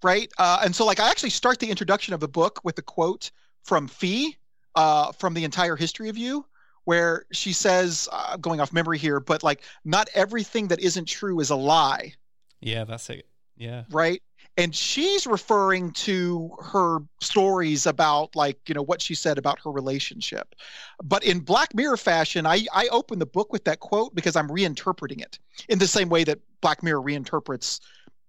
[0.03, 0.33] right?
[0.39, 3.31] Uh, and so, like, I actually start the introduction of the book with a quote
[3.65, 4.39] from Fee
[4.77, 6.47] uh, from the entire history of you
[6.85, 11.41] where she says, uh, going off memory here, but like, not everything that isn't true
[11.41, 12.15] is a lie.
[12.61, 13.27] Yeah, that's it.
[13.57, 13.85] Yeah.
[13.91, 14.23] Right.
[14.59, 19.71] And she's referring to her stories about like, you know, what she said about her
[19.71, 20.55] relationship.
[21.03, 24.49] But in Black Mirror fashion, I, I open the book with that quote because I'm
[24.49, 27.81] reinterpreting it in the same way that Black Mirror reinterprets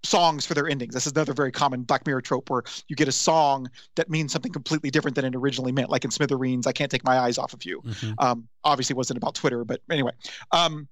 [0.04, 0.94] songs for their endings.
[0.94, 4.32] This is another very common Black Mirror trope where you get a song that means
[4.32, 5.90] something completely different than it originally meant.
[5.90, 7.82] Like in Smithereens, I can't take my eyes off of you.
[7.82, 8.14] Mm-hmm.
[8.18, 10.12] Um, obviously, wasn't about Twitter, but anyway.
[10.52, 10.88] Um,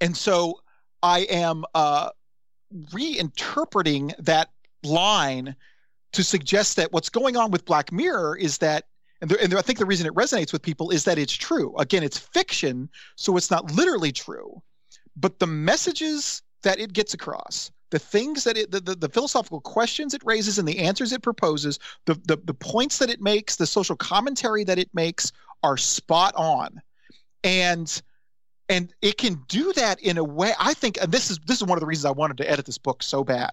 [0.00, 0.60] and so
[1.02, 2.10] I am uh,
[2.92, 4.50] reinterpreting that
[4.82, 5.54] line
[6.12, 8.86] to suggest that what's going on with Black Mirror is that
[9.20, 11.76] And, and I think the reason it resonates with people is that it's true.
[11.76, 14.62] Again, it's fiction, so it's not literally true,
[15.14, 19.60] but the messages that it gets across, the things that it, the, the, the philosophical
[19.60, 23.56] questions it raises and the answers it proposes, the, the, the points that it makes,
[23.56, 25.32] the social commentary that it makes
[25.62, 26.80] are spot on.
[27.44, 28.00] And
[28.70, 31.64] and it can do that in a way i think and this is this is
[31.64, 33.50] one of the reasons i wanted to edit this book so bad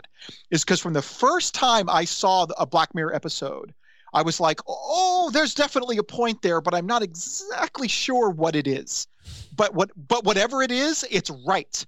[0.51, 3.73] is because from the first time i saw a black mirror episode
[4.13, 8.55] i was like oh there's definitely a point there but i'm not exactly sure what
[8.55, 9.07] it is
[9.55, 11.85] but what but whatever it is it's right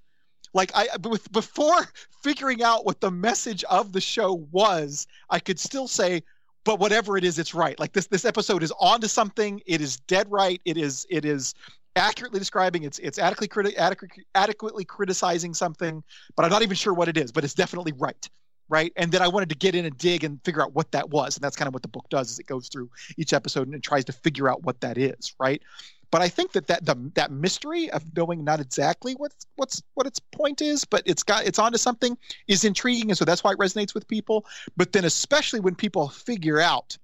[0.54, 0.88] like i
[1.32, 1.88] before
[2.24, 6.22] figuring out what the message of the show was i could still say
[6.66, 7.80] but whatever it is it's right.
[7.80, 9.62] Like this this episode is on to something.
[9.66, 10.62] It is dead right.
[10.66, 11.56] It is it is
[11.95, 16.04] accurately describing it's it's adequately criti- adequately adequately criticizing something
[16.36, 18.30] but i'm not even sure what it is but it's definitely right
[18.70, 18.93] right?
[18.95, 21.36] And then i wanted to get in and dig and figure out what that was
[21.36, 23.84] and that's kind of what the book does is it goes through each episode and
[23.84, 25.64] tries to figure out what that is right
[26.12, 30.07] but i think that that the, that mystery of knowing not exactly what's what's what
[30.07, 33.51] its point is but it's got it's onto something is intriguing and so that's why
[33.51, 34.45] it resonates with people
[34.78, 36.97] but then especially when people figure out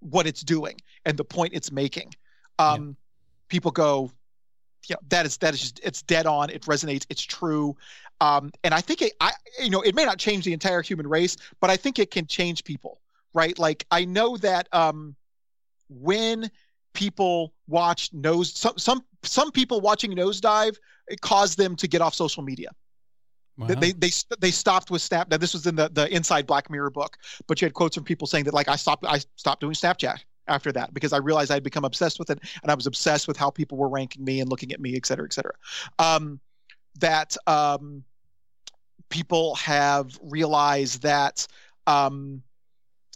[0.00, 2.12] what it's doing and the point it's making
[2.58, 2.94] um, yeah
[3.54, 4.10] people go,
[4.88, 6.50] yeah, that is that is just it's dead on.
[6.50, 7.06] It resonates.
[7.08, 7.76] It's true.
[8.20, 11.06] Um, and I think it, I, you know, it may not change the entire human
[11.06, 13.00] race, but I think it can change people,
[13.32, 13.58] right?
[13.58, 15.14] Like I know that um,
[15.88, 16.50] when
[16.94, 20.76] people watch nose, some some some people watching Nosedive,
[21.08, 22.70] it caused them to get off social media.
[23.56, 23.66] Wow.
[23.66, 25.30] They, they they stopped with Snap.
[25.30, 28.04] Now this was in the the Inside Black Mirror book, but you had quotes from
[28.04, 30.18] people saying that like I stopped I stopped doing Snapchat
[30.48, 33.36] after that because I realized I'd become obsessed with it and I was obsessed with
[33.36, 35.54] how people were ranking me and looking at me, et cetera, et cetera.
[35.98, 36.40] Um,
[37.00, 38.04] that um,
[39.08, 41.46] people have realized that
[41.86, 42.42] um,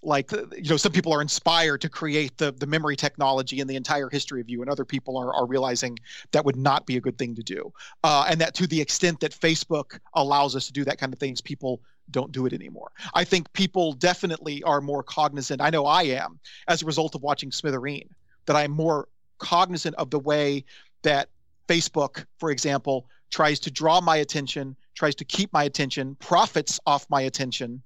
[0.03, 3.77] like you know some people are inspired to create the the memory technology and the
[3.77, 5.99] entire history of you and other people are, are realizing
[6.33, 7.73] that would not be a good thing to do.
[8.05, 11.19] Uh, and that to the extent that facebook allows us to do that kind of
[11.19, 11.81] things people
[12.11, 12.91] don't do it anymore.
[13.13, 16.39] I think people definitely are more cognizant i know i am
[16.69, 18.09] as a result of watching smithereen
[18.47, 20.65] that i'm more cognizant of the way
[21.03, 21.29] that
[21.69, 27.07] facebook for example tries to draw my attention tries to keep my attention profits off
[27.11, 27.83] my attention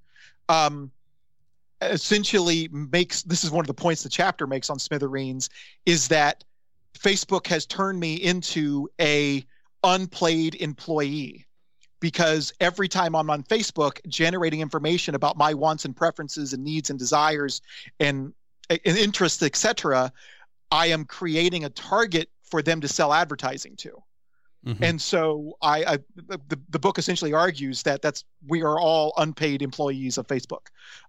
[0.49, 0.91] um,
[1.91, 5.49] essentially makes this is one of the points the chapter makes on smithereens
[5.85, 6.43] is that
[6.97, 9.45] facebook has turned me into a
[9.83, 11.45] unplayed employee.
[11.99, 16.89] Because every time i'm on facebook generating information about my wants and preferences and needs
[16.89, 17.61] and desires
[17.99, 18.33] and,
[18.69, 20.11] and interests etc
[20.71, 24.03] i am creating a target for them to sell advertising to
[24.65, 24.83] Mm-hmm.
[24.83, 29.61] And so I, I the, the book essentially argues that that's we are all unpaid
[29.61, 30.67] employees of Facebook.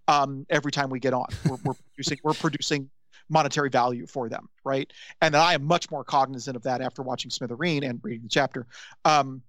[0.09, 2.91] Um, every time we get on, we're, we're producing we're producing
[3.29, 4.93] monetary value for them, right?
[5.23, 8.67] And I am much more cognizant of that after watching Smithereen and reading the chapter.
[9.05, 9.43] Um,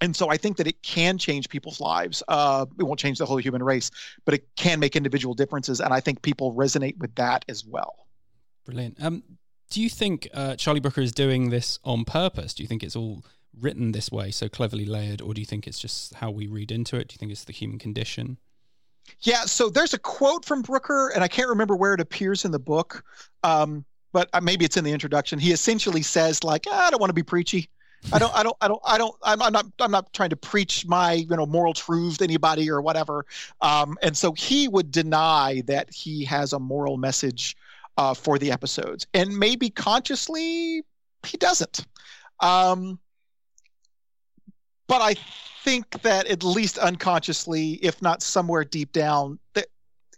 [0.00, 2.22] and so I think that it can change people's lives.
[2.26, 3.90] Uh, it won't change the whole human race,
[4.24, 8.06] but it can make individual differences, and I think people resonate with that as well.
[8.64, 8.96] Brilliant.
[9.00, 9.22] Um,
[9.70, 12.52] do you think uh, Charlie Brooker is doing this on purpose?
[12.52, 13.24] Do you think it's all
[13.60, 16.70] written this way, so cleverly layered, or do you think it's just how we read
[16.70, 17.08] into it?
[17.08, 18.38] Do you think it's the human condition?
[19.20, 22.52] Yeah, so there's a quote from Brooker, and I can't remember where it appears in
[22.52, 23.04] the book,
[23.42, 25.38] um, but uh, maybe it's in the introduction.
[25.38, 27.68] He essentially says, like, ah, I don't want to be preachy.
[28.12, 30.36] I don't, I don't, I don't, I don't, I'm, I'm, not, I'm not trying to
[30.36, 33.26] preach my, you know, moral truth to anybody or whatever.
[33.60, 37.56] Um, and so he would deny that he has a moral message
[37.98, 40.82] uh, for the episodes, and maybe consciously
[41.24, 41.86] he doesn't.
[42.40, 42.98] Um,
[44.92, 45.14] but I
[45.64, 49.68] think that at least unconsciously, if not somewhere deep down, that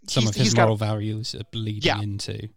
[0.07, 2.01] some of his moral got, values are bleeding yeah.
[2.01, 2.49] into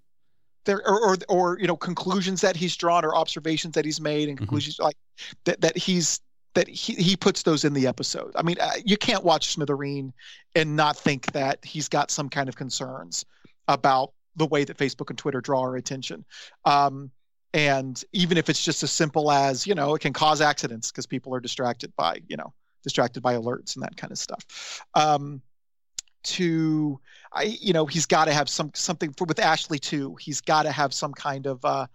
[0.64, 4.28] there, or, or, or you know conclusions that he's drawn or observations that he's made
[4.28, 4.46] and mm-hmm.
[4.46, 4.86] conclusions mm-hmm.
[4.86, 4.96] like
[5.44, 6.20] that that he's
[6.54, 8.32] that he, he puts those in the episode.
[8.34, 10.12] I mean, uh, you can't watch Smithereen
[10.56, 13.24] and not think that he's got some kind of concerns
[13.68, 16.24] about the way that Facebook and Twitter draw our attention.
[16.64, 17.12] Um,
[17.54, 21.06] and even if it's just as simple as you know it can cause accidents because
[21.06, 24.82] people are distracted by you know distracted by alerts and that kind of stuff.
[24.94, 25.42] Um
[26.24, 27.00] to
[27.32, 30.64] i you know he's got to have some something for with ashley Too he's got
[30.64, 31.86] to have some kind of uh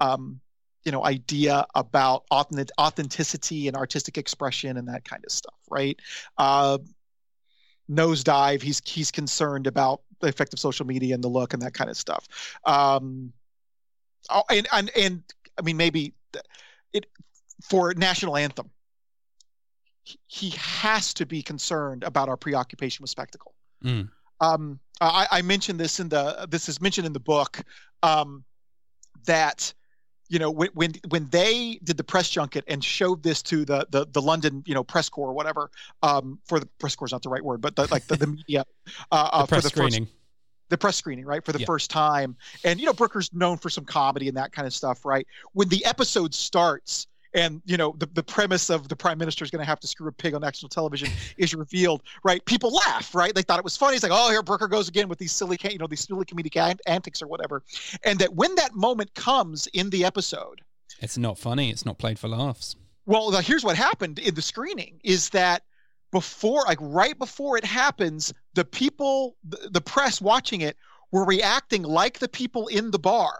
[0.00, 0.40] um
[0.84, 5.98] you know idea about authentic, authenticity and artistic expression and that kind of stuff right?
[6.38, 6.78] Uh
[7.90, 11.74] nosedive he's he's concerned about the effect of social media and the look and that
[11.74, 12.28] kind of stuff.
[12.64, 13.32] Um
[14.30, 15.22] Oh, and and and
[15.58, 16.14] I mean maybe
[16.92, 17.06] it
[17.62, 18.70] for national anthem.
[20.26, 23.54] He has to be concerned about our preoccupation with spectacle.
[23.84, 24.08] Mm.
[24.40, 27.62] Um, I, I, mentioned this in the this is mentioned in the book
[28.02, 28.44] um,
[29.24, 29.72] that
[30.28, 33.86] you know when, when when they did the press junket and showed this to the
[33.90, 35.70] the, the London you know press corps or whatever
[36.02, 38.26] um, for the press corps is not the right word but the, like the, the
[38.26, 38.64] media
[39.10, 40.06] uh, uh, press for the screening.
[40.06, 40.16] First,
[40.72, 41.66] the press screening, right, for the yeah.
[41.66, 42.36] first time.
[42.64, 45.26] And you know, Brooker's known for some comedy and that kind of stuff, right?
[45.52, 49.50] When the episode starts, and you know the, the premise of the prime minister is
[49.50, 51.08] going to have to screw a pig on national television
[51.38, 54.42] is revealed right people laugh right they thought it was funny it's like oh here
[54.42, 57.62] brooker goes again with these silly you know these silly comedic antics or whatever
[58.04, 60.60] and that when that moment comes in the episode
[61.00, 65.00] it's not funny it's not played for laughs well here's what happened in the screening
[65.02, 65.62] is that
[66.12, 70.76] before like right before it happens the people the, the press watching it
[71.10, 73.38] were reacting like the people in the bar.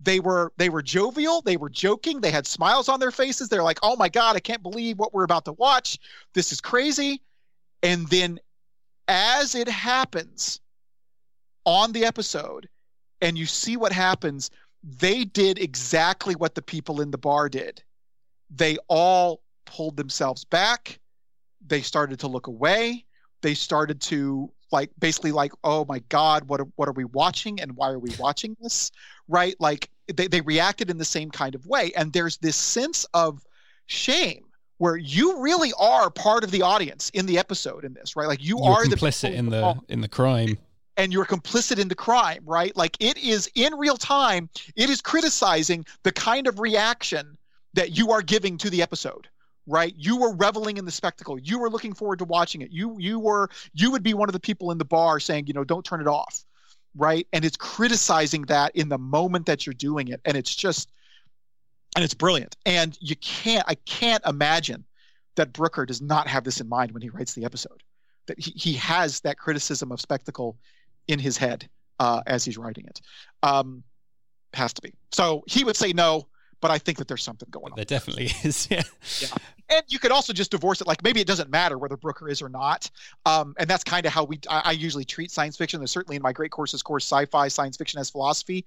[0.00, 3.62] They were they were jovial they were joking they had smiles on their faces they're
[3.62, 5.98] like oh my god i can't believe what we're about to watch.
[6.34, 7.22] This is crazy.
[7.82, 8.38] And then
[9.08, 10.60] as it happens
[11.64, 12.68] on the episode
[13.22, 14.50] and you see what happens
[14.82, 17.82] they did exactly what the people in the bar did.
[18.50, 21.00] They all pulled themselves back
[21.66, 23.04] they started to look away.
[23.42, 27.60] They started to like basically like oh my god what are, what are we watching
[27.60, 28.90] and why are we watching this?
[29.28, 29.54] Right?
[29.60, 31.92] Like they, they reacted in the same kind of way.
[31.96, 33.44] And there's this sense of
[33.86, 34.44] shame
[34.78, 38.28] where you really are part of the audience in the episode in this right?
[38.28, 40.58] Like you you're are complicit the in the in the crime.
[40.96, 42.76] And you're complicit in the crime right?
[42.76, 47.36] Like it is in real time it is criticizing the kind of reaction
[47.74, 49.28] that you are giving to the episode
[49.66, 52.96] right you were reveling in the spectacle you were looking forward to watching it you
[52.98, 55.64] you were you would be one of the people in the bar saying you know
[55.64, 56.44] don't turn it off
[56.96, 60.90] right and it's criticizing that in the moment that you're doing it and it's just
[61.96, 64.84] and it's brilliant and you can't i can't imagine
[65.36, 67.82] that brooker does not have this in mind when he writes the episode
[68.26, 70.56] that he, he has that criticism of spectacle
[71.08, 71.68] in his head
[72.00, 73.00] uh, as he's writing it
[73.42, 73.82] um,
[74.52, 76.26] has to be so he would say no
[76.64, 77.76] but I think that there's something going on.
[77.76, 78.68] There definitely is.
[78.70, 78.84] Yeah.
[79.20, 79.28] yeah.
[79.70, 80.86] And you could also just divorce it.
[80.86, 82.90] Like maybe it doesn't matter whether Brooker is or not.
[83.24, 85.80] Um, and that's kind of how we I, I, usually treat science fiction.
[85.80, 88.64] There's certainly in my great courses course sci-fi, science fiction as philosophy.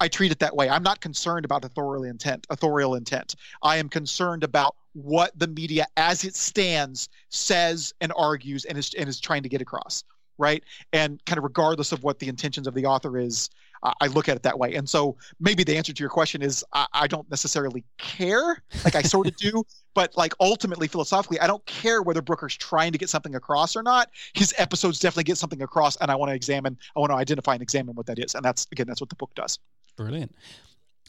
[0.00, 0.68] I treat it that way.
[0.68, 2.46] I'm not concerned about authorial intent.
[2.50, 3.36] Authorial intent.
[3.62, 8.92] I am concerned about what the media, as it stands, says and argues and is
[8.94, 10.04] and is trying to get across.
[10.36, 10.64] Right.
[10.92, 13.50] And kind of regardless of what the intentions of the author is
[13.82, 14.74] I look at it that way.
[14.74, 18.62] And so maybe the answer to your question is I, I don't necessarily care.
[18.84, 19.64] Like I sort of do,
[19.94, 23.82] but like ultimately philosophically, I don't care whether Brooker's trying to get something across or
[23.82, 24.10] not.
[24.34, 27.54] His episodes definitely get something across, and I want to examine, I want to identify
[27.54, 28.34] and examine what that is.
[28.34, 29.58] And that's again, that's what the book does.
[29.96, 30.34] Brilliant.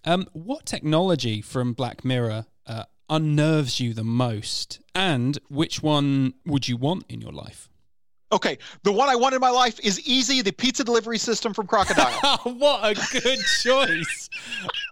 [0.04, 6.68] Um, what technology from Black Mirror uh, unnerves you the most, and which one would
[6.68, 7.71] you want in your life?
[8.32, 11.68] Okay, the one I want in my life is easy, the pizza delivery system from
[11.68, 12.38] Crocodile.
[12.44, 14.30] what a good choice!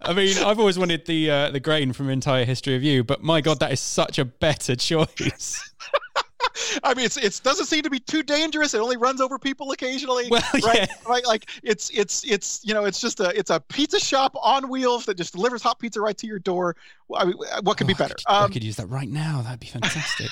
[0.02, 3.24] I mean, I've always wanted the uh, the grain from Entire History of You, but
[3.24, 5.74] my god, that is such a better choice.
[6.84, 8.74] I mean, it's it doesn't seem to be too dangerous.
[8.74, 10.28] It only runs over people occasionally.
[10.30, 10.80] Well, right?
[10.80, 10.88] Yeah.
[11.08, 11.26] right?
[11.26, 15.06] Like it's it's it's you know it's just a it's a pizza shop on wheels
[15.06, 16.76] that just delivers hot pizza right to your door.
[17.16, 18.16] I mean, what could oh, be better?
[18.28, 19.42] I could, um, I could use that right now.
[19.44, 20.30] That'd be fantastic.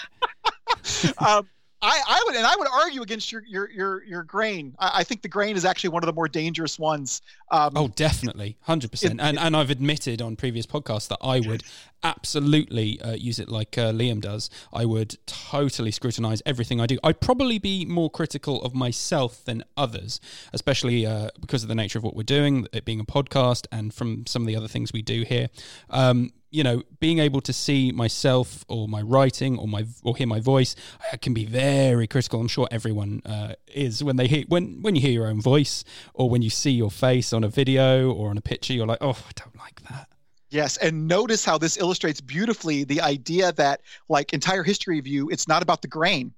[1.20, 1.48] um,
[1.88, 4.76] I, I would and I would argue against your your your, your grain.
[4.78, 7.22] I, I, think the grain is actually one of the more dangerous ones.
[7.50, 9.22] Um, oh, definitely, hundred percent.
[9.22, 11.64] And and I've admitted on previous podcasts that I would
[12.04, 14.50] absolutely uh, use it like uh, Liam does.
[14.74, 17.00] I would totally scrutinize everything I do.
[17.06, 20.20] I'd probably be more critical of myself than others,
[20.52, 23.94] especially uh, because of the nature of what we're doing, it being a podcast, and
[23.94, 25.48] from some of the other things we do here.
[25.90, 30.26] Um, you know, being able to see myself or my writing or my or hear
[30.26, 30.76] my voice,
[31.14, 32.42] I can be very critical.
[32.42, 35.84] I'm sure everyone uh, is when they hear when when you hear your own voice
[36.16, 38.74] or when you see your face on a video or on a picture.
[38.74, 40.10] You're like, oh, I don't like that.
[40.50, 45.30] Yes, and notice how this illustrates beautifully the idea that, like entire history of you,
[45.30, 46.34] it's not about the grain.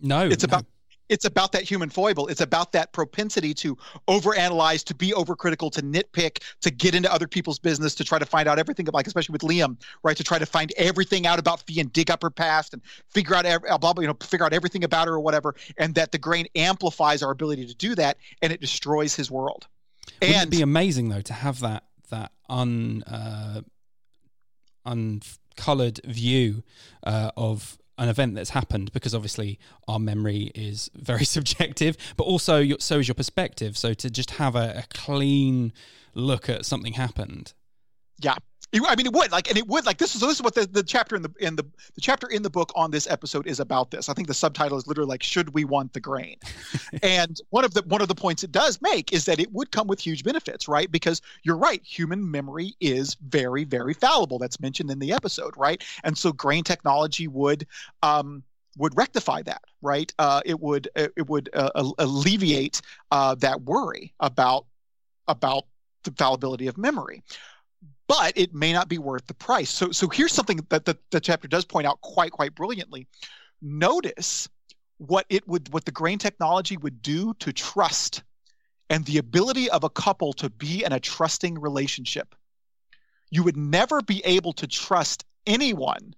[0.00, 0.46] No, it's no.
[0.46, 0.64] about
[1.12, 2.26] it's about that human foible.
[2.26, 3.76] It's about that propensity to
[4.08, 8.24] overanalyze, to be overcritical, to nitpick, to get into other people's business, to try to
[8.24, 10.16] find out everything, about like especially with Liam, right?
[10.16, 13.34] To try to find everything out about Fee and dig up her past and figure
[13.34, 15.54] out every, blah, blah, you know, figure out everything about her or whatever.
[15.76, 19.68] And that the grain amplifies our ability to do that, and it destroys his world.
[20.22, 23.60] Wouldn't and, it would be amazing though to have that that un uh,
[24.86, 26.62] uncolored view
[27.02, 32.58] uh, of an event that's happened because obviously our memory is very subjective, but also
[32.58, 33.76] your, so is your perspective.
[33.76, 35.72] So to just have a, a clean
[36.14, 37.52] look at something happened.
[38.18, 38.36] Yeah,
[38.74, 40.66] I mean, it would like, and it would like this is this is what the,
[40.66, 41.64] the chapter in the in the
[41.94, 43.90] the chapter in the book on this episode is about.
[43.90, 46.36] This, I think the subtitle is literally like, "Should we want the grain?"
[47.02, 49.72] and one of the one of the points it does make is that it would
[49.72, 50.90] come with huge benefits, right?
[50.90, 54.38] Because you're right, human memory is very very fallible.
[54.38, 55.82] That's mentioned in the episode, right?
[56.04, 57.66] And so grain technology would
[58.02, 58.42] um,
[58.78, 60.12] would rectify that, right?
[60.18, 64.64] Uh, it would it would uh, alleviate uh, that worry about
[65.28, 65.64] about
[66.04, 67.22] the fallibility of memory
[68.12, 69.70] but it may not be worth the price.
[69.70, 73.06] So, so here's something that the, the chapter does point out quite, quite brilliantly.
[73.62, 74.50] Notice
[74.98, 78.22] what it would, what the grain technology would do to trust
[78.90, 82.34] and the ability of a couple to be in a trusting relationship.
[83.30, 86.14] You would never be able to trust anyone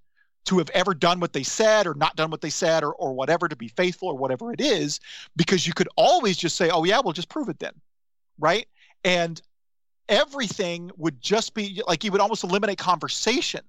[0.46, 3.12] to have ever done what they said or not done what they said or, or
[3.12, 4.98] whatever to be faithful or whatever it is,
[5.36, 7.74] because you could always just say, oh, yeah, we'll just prove it then.
[8.36, 8.66] Right.
[9.04, 9.40] And
[10.08, 13.62] everything would just be like you would almost eliminate conversation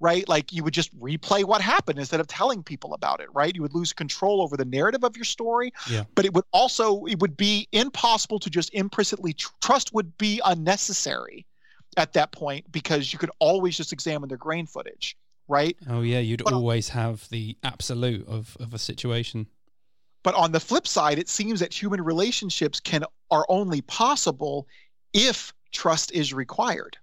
[0.00, 0.28] right?
[0.28, 3.54] Like you would just replay what happened instead of telling people about it right?
[3.54, 6.04] You would lose control over the narrative of your story yeah.
[6.14, 10.40] but it would also it would be impossible to just implicitly tr- trust would be
[10.44, 11.46] unnecessary
[11.96, 15.16] at that point because you could always just examine their grain footage
[15.46, 15.76] right?
[15.88, 19.46] Oh yeah you'd but, always have the absolute of of a situation.
[20.22, 24.66] But on the flip side it seems that human relationships can are only possible
[25.12, 26.96] if trust is required.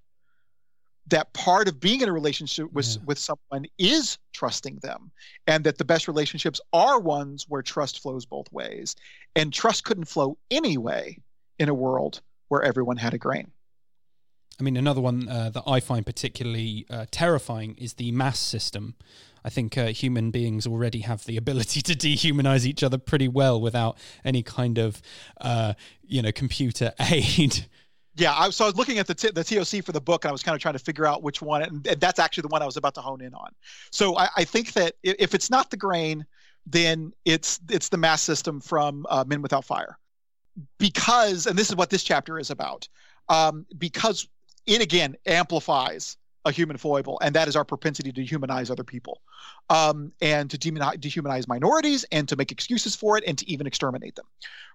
[1.08, 3.02] That part of being in a relationship with yeah.
[3.06, 5.12] with someone is trusting them
[5.46, 8.96] and that the best relationships are ones where trust flows both ways.
[9.36, 11.18] And trust couldn't flow anyway
[11.60, 13.52] in a world where everyone had a grain.
[14.60, 18.96] I mean another one uh, that i find particularly uh, terrifying is the mass system.
[19.44, 23.60] I think uh, human beings already have the ability to dehumanize each other pretty well
[23.60, 25.02] without any kind of,
[25.40, 27.66] uh, you know, computer aid
[28.16, 30.30] yeah, I, so I was looking at the t- the TOC for the book, and
[30.30, 32.50] I was kind of trying to figure out which one, and, and that's actually the
[32.50, 33.52] one I was about to hone in on.
[33.92, 36.26] So I, I, think that if it's not the grain,
[36.66, 39.98] then it's it's the mass system from uh, Men Without Fire,
[40.78, 42.88] because, and this is what this chapter is about,
[43.30, 44.28] um, because
[44.66, 49.22] it again amplifies a human foible, and that is our propensity to humanize other people,
[49.70, 54.16] um, and to dehumanize minorities, and to make excuses for it, and to even exterminate
[54.16, 54.26] them,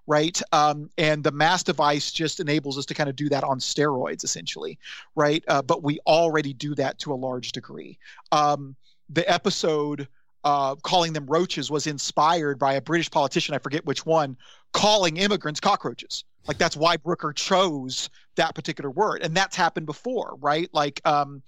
[0.07, 0.41] right?
[0.53, 4.25] Um, and the mass device just enables us to kind of do that on steroids,
[4.25, 4.79] essentially,
[5.15, 5.43] right?
[5.49, 7.99] Uh, but we already do that to a large degree.
[8.33, 8.77] Um,
[9.09, 10.09] the episode.
[10.45, 14.37] Uh, calling them roaches was inspired by a British politician, I forget which one,
[14.73, 16.23] calling immigrants cockroaches.
[16.49, 20.69] Like that's why Brooker chose that particular word, and that's happened before, right?
[20.73, 21.43] Like um,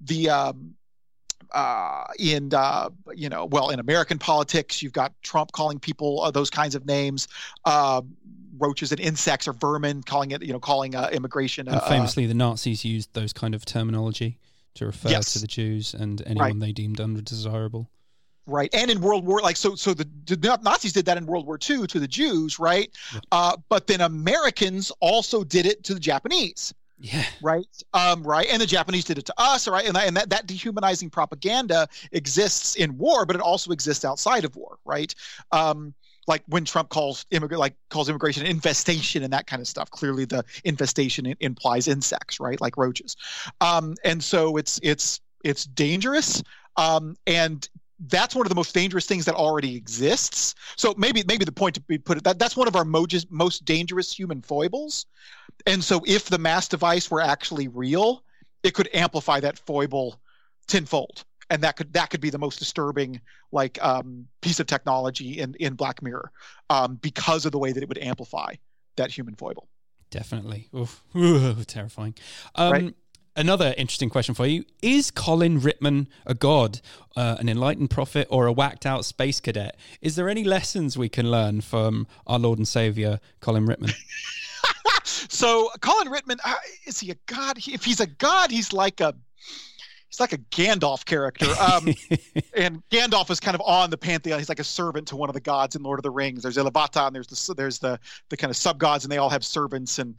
[0.00, 0.74] the um,
[1.52, 6.30] uh, in uh, you know, well, in American politics, you've got Trump calling people uh,
[6.30, 7.28] those kinds of names.
[7.64, 8.02] Uh,
[8.56, 11.66] roaches and insects or vermin, calling it, you know, calling uh, immigration.
[11.66, 14.38] And uh, famously, the Nazis used those kind of terminology
[14.74, 15.32] to refer yes.
[15.32, 16.60] to the Jews and anyone right.
[16.60, 17.90] they deemed undesirable
[18.46, 21.46] right and in world war like so so the, the nazis did that in world
[21.46, 22.90] war ii to the jews right?
[23.32, 26.74] Uh, but then americans also did it to the japanese.
[26.98, 27.24] Yeah.
[27.42, 27.66] Right?
[27.92, 29.86] Um, right and the japanese did it to us right?
[29.86, 34.56] And, and that, that dehumanizing propaganda exists in war but it also exists outside of
[34.56, 35.14] war right?
[35.52, 35.94] Um,
[36.26, 39.90] like when Trump calls immigrant like calls immigration infestation and that kind of stuff.
[39.90, 43.16] Clearly, the infestation implies insects, right, like roaches.
[43.60, 46.42] Um, and so it's it's it's dangerous.
[46.76, 47.68] Um, and
[48.08, 50.54] that's one of the most dangerous things that already exists.
[50.76, 53.30] So maybe maybe the point to be put it that that's one of our most
[53.30, 55.06] most dangerous human foibles.
[55.66, 58.24] And so if the mass device were actually real,
[58.62, 60.20] it could amplify that foible
[60.66, 61.24] tenfold.
[61.50, 63.20] And that could that could be the most disturbing
[63.52, 66.30] like um, piece of technology in in Black Mirror
[66.70, 68.54] um, because of the way that it would amplify
[68.96, 69.68] that human foible.
[70.10, 71.02] Definitely, Oof.
[71.16, 72.14] Ooh, terrifying.
[72.54, 72.94] Um, right?
[73.36, 76.80] Another interesting question for you is colin ritman a god
[77.16, 81.08] uh, an enlightened prophet or a whacked out space cadet is there any lessons we
[81.08, 83.92] can learn from our lord and savior colin ritman
[85.04, 86.54] so colin ritman uh,
[86.86, 89.12] is he a god if he's a god he's like a
[90.14, 91.46] he's like a Gandalf character.
[91.60, 91.88] Um,
[92.56, 94.38] and Gandalf is kind of on the pantheon.
[94.38, 96.42] He's like a servant to one of the gods in Lord of the Rings.
[96.42, 99.30] There's Iluvatar, and there's the there's the the kind of sub gods, and they all
[99.30, 99.98] have servants.
[99.98, 100.14] And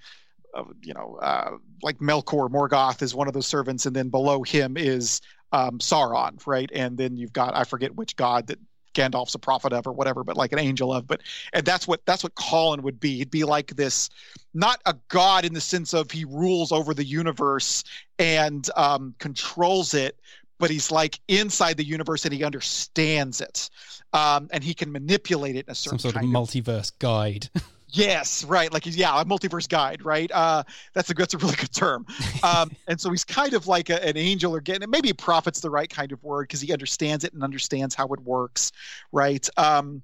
[0.82, 1.51] you know, uh,
[1.82, 6.45] like Melkor Morgoth is one of those servants, and then below him is um, Sauron,
[6.45, 6.70] right?
[6.74, 8.60] And then you've got I forget which god that
[8.95, 11.06] Gandalf's a prophet of or whatever, but like an angel of.
[11.06, 11.22] But
[11.53, 13.18] and that's what that's what Colin would be.
[13.18, 14.10] He'd be like this,
[14.53, 17.84] not a god in the sense of he rules over the universe
[18.18, 20.18] and um, controls it,
[20.58, 23.70] but he's like inside the universe and he understands it,
[24.14, 27.49] um, and he can manipulate it in a certain some sort of multiverse of, guide.
[27.96, 28.72] Yes, right.
[28.74, 30.30] Like he's yeah, a multiverse guide, right?
[30.34, 32.06] Uh, that's a that's a really good term.
[32.43, 35.70] Um, and so he's kind of like a, an angel, or getting maybe prophet's the
[35.70, 38.74] right kind of word because he understands it and understands how it works,
[39.14, 39.48] right?
[39.56, 40.04] Um,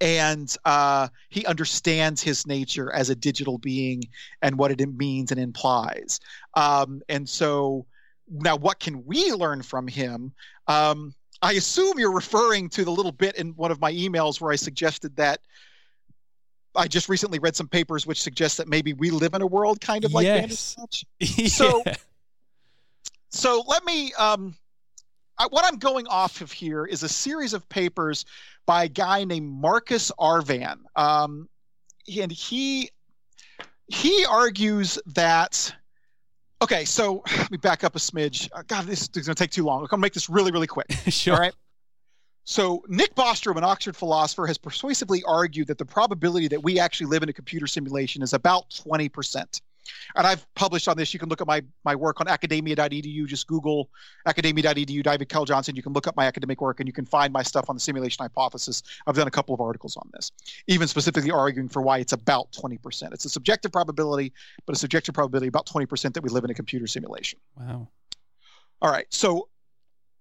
[0.00, 4.02] and uh, he understands his nature as a digital being
[4.40, 6.20] and what it means and implies.
[6.54, 7.84] Um, and so
[8.30, 10.32] now, what can we learn from him?
[10.68, 14.52] Um, I assume you're referring to the little bit in one of my emails where
[14.52, 15.40] I suggested that
[16.76, 19.80] I just recently read some papers which suggest that maybe we live in a world
[19.80, 20.76] kind of like yes.
[21.48, 21.94] So, yeah.
[23.30, 24.12] so let me.
[24.14, 24.54] Um,
[25.38, 28.26] I, what I'm going off of here is a series of papers
[28.66, 31.48] by a guy named Marcus Arvan, um,
[32.20, 32.90] and he
[33.88, 35.74] he argues that.
[36.62, 38.48] Okay, so let me back up a smidge.
[38.52, 39.78] Uh, God, this is going to take too long.
[39.78, 40.92] I'm going to make this really, really quick.
[41.08, 41.34] sure.
[41.34, 41.54] All right.
[42.50, 47.06] So, Nick Bostrom, an Oxford philosopher, has persuasively argued that the probability that we actually
[47.06, 49.60] live in a computer simulation is about 20%.
[50.16, 51.14] And I've published on this.
[51.14, 53.26] You can look at my my work on academia.edu.
[53.26, 53.88] Just Google
[54.26, 55.76] academia.edu, David Kyle Johnson.
[55.76, 57.80] You can look up my academic work and you can find my stuff on the
[57.80, 58.82] simulation hypothesis.
[59.06, 60.32] I've done a couple of articles on this,
[60.66, 63.12] even specifically arguing for why it's about 20%.
[63.12, 64.32] It's a subjective probability,
[64.66, 67.38] but a subjective probability about 20% that we live in a computer simulation.
[67.56, 67.86] Wow.
[68.82, 69.06] All right.
[69.10, 69.48] So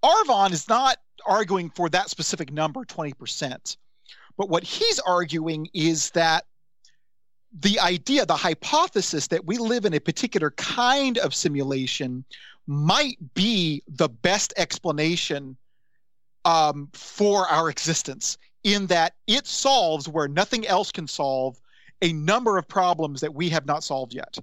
[0.04, 3.78] Arvan is not arguing for that specific number, 20%.
[4.38, 6.46] But what he's arguing is that
[7.60, 12.24] the idea, the hypothesis that we live in a particular kind of simulation
[12.68, 15.58] might be the best explanation
[16.46, 21.60] um, for our existence, in that it solves where nothing else can solve
[22.02, 24.38] a number of problems that we have not solved yet.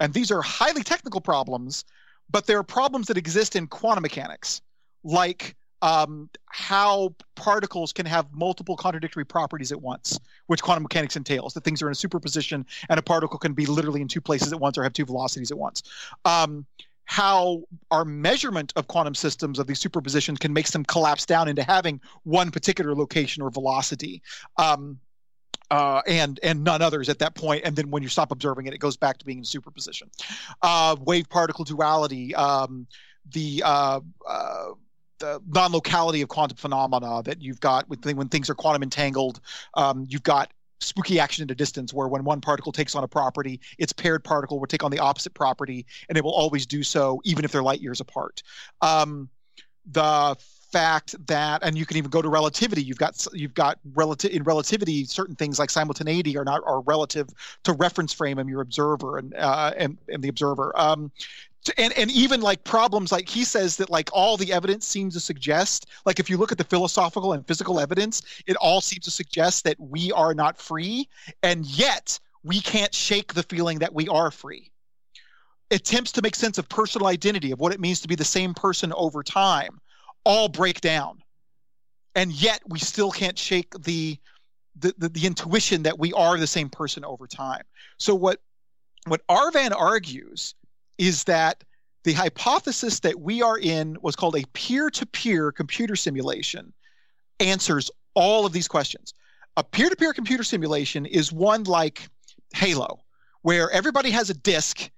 [0.00, 1.84] And these are highly technical problems,
[2.30, 4.62] but there are problems that exist in quantum mechanics,
[5.02, 11.54] like um, how particles can have multiple contradictory properties at once, which quantum mechanics entails.
[11.54, 14.52] That things are in a superposition and a particle can be literally in two places
[14.52, 15.82] at once or have two velocities at once.
[16.24, 16.66] Um,
[17.06, 21.62] how our measurement of quantum systems of these superpositions can make them collapse down into
[21.62, 24.22] having one particular location or velocity.
[24.56, 24.98] Um,
[25.70, 27.62] uh, and and none others at that point.
[27.64, 30.10] And then when you stop observing it, it goes back to being in superposition.
[30.62, 32.86] Uh, wave particle duality, um,
[33.32, 34.68] the uh, uh
[35.24, 39.40] the non-locality of quantum phenomena that you've got when, when things are quantum entangled.
[39.74, 43.08] Um, you've got spooky action at a distance where when one particle takes on a
[43.08, 46.82] property, its paired particle will take on the opposite property, and it will always do
[46.82, 48.42] so even if they're light years apart.
[48.82, 49.30] Um,
[49.90, 50.36] the
[50.72, 54.42] fact that and you can even go to relativity you've got you've got relative in
[54.42, 57.28] relativity certain things like simultaneity are not are relative
[57.62, 61.12] to reference frame and your observer and uh, and, and the observer um,
[61.78, 65.20] and and even like problems like he says that like all the evidence seems to
[65.20, 69.10] suggest like if you look at the philosophical and physical evidence it all seems to
[69.10, 71.08] suggest that we are not free
[71.42, 74.70] and yet we can't shake the feeling that we are free.
[75.70, 78.54] Attempts to make sense of personal identity of what it means to be the same
[78.54, 79.80] person over time
[80.24, 81.22] all break down.
[82.14, 84.18] And yet we still can't shake the
[84.76, 87.62] the, the, the intuition that we are the same person over time.
[87.98, 88.40] So what
[89.06, 90.54] what arvan argues
[90.98, 91.64] is that
[92.04, 96.72] the hypothesis that we are in was called a peer-to-peer computer simulation
[97.40, 99.14] answers all of these questions.
[99.56, 102.08] A peer-to-peer computer simulation is one like
[102.54, 103.00] Halo,
[103.42, 104.90] where everybody has a disk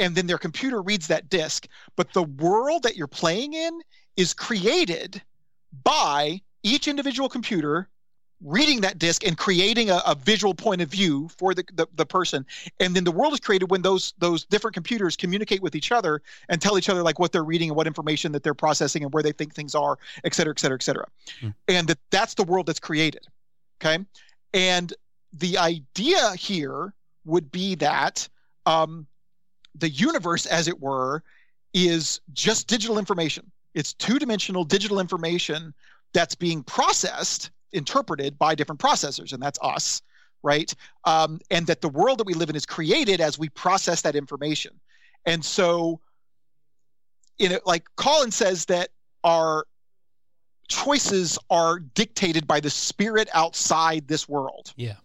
[0.00, 1.66] and then their computer reads that disk,
[1.96, 3.80] but the world that you're playing in
[4.16, 5.22] is created
[5.84, 7.88] by each individual computer
[8.44, 12.06] reading that disk and creating a, a visual point of view for the, the, the,
[12.06, 12.44] person.
[12.80, 16.22] And then the world is created when those those different computers communicate with each other
[16.48, 19.12] and tell each other like what they're reading and what information that they're processing and
[19.12, 21.06] where they think things are et cetera et cetera et cetera.
[21.40, 21.54] Mm.
[21.68, 23.26] and that that's the world that's created
[23.82, 24.04] okay?
[24.54, 24.92] And
[25.32, 28.28] the idea here would be that
[28.66, 29.06] um,
[29.74, 31.22] the universe as it were
[31.72, 33.50] is just digital information.
[33.74, 35.72] It's two-dimensional digital information
[36.12, 40.02] that's being processed interpreted by different processors, and that's us,
[40.42, 40.72] right?
[41.04, 44.16] Um, and that the world that we live in is created as we process that
[44.16, 44.78] information.
[45.26, 46.00] And so,
[47.38, 48.90] in it, like Colin says that
[49.24, 49.66] our
[50.68, 54.72] choices are dictated by the spirit outside this world.
[54.76, 54.96] Yeah.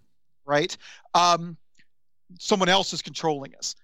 [0.45, 0.75] Right.
[1.13, 1.57] Um,
[2.39, 3.75] someone else is controlling us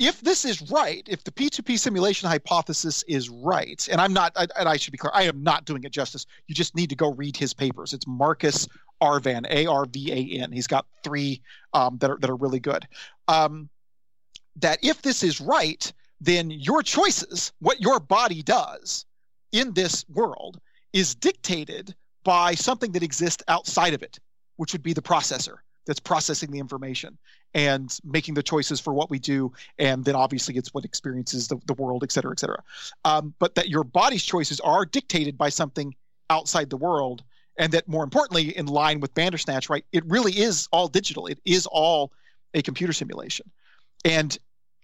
[0.00, 4.46] if this is right, if the P2P simulation hypothesis is right, and I'm not, I,
[4.58, 6.24] and I should be clear, I am not doing it justice.
[6.46, 7.92] You just need to go read his papers.
[7.92, 8.66] It's Marcus
[9.02, 10.52] Arvan, A R V A N.
[10.52, 11.42] He's got three
[11.74, 12.88] um, that are that are really good.
[13.28, 13.68] Um,
[14.56, 19.04] that if this is right, then your choices, what your body does
[19.52, 20.60] in this world,
[20.94, 21.94] is dictated
[22.24, 24.18] by something that exists outside of it,
[24.56, 25.56] which would be the processor
[25.86, 27.18] that's processing the information
[27.54, 31.56] and making the choices for what we do and then obviously it's what experiences the,
[31.66, 32.62] the world et cetera et cetera.
[33.04, 35.94] Um, but that your body's choices are dictated by something
[36.28, 37.22] outside the world
[37.58, 41.26] and that more importantly in line with bandersnatch right it really is all digital.
[41.26, 42.12] It is all
[42.54, 43.50] a computer simulation.
[44.04, 44.36] And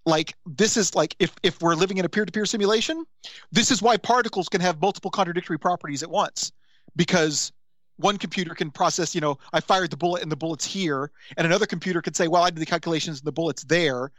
[0.04, 3.04] like this is like if if we're living in a peer-to-peer simulation
[3.50, 6.52] this is why particles can have multiple contradictory properties at once
[6.94, 7.52] because
[7.96, 11.46] one computer can process, you know, I fired the bullet and the bullet's here, and
[11.46, 14.10] another computer could say, well, I did the calculations and the bullet's there,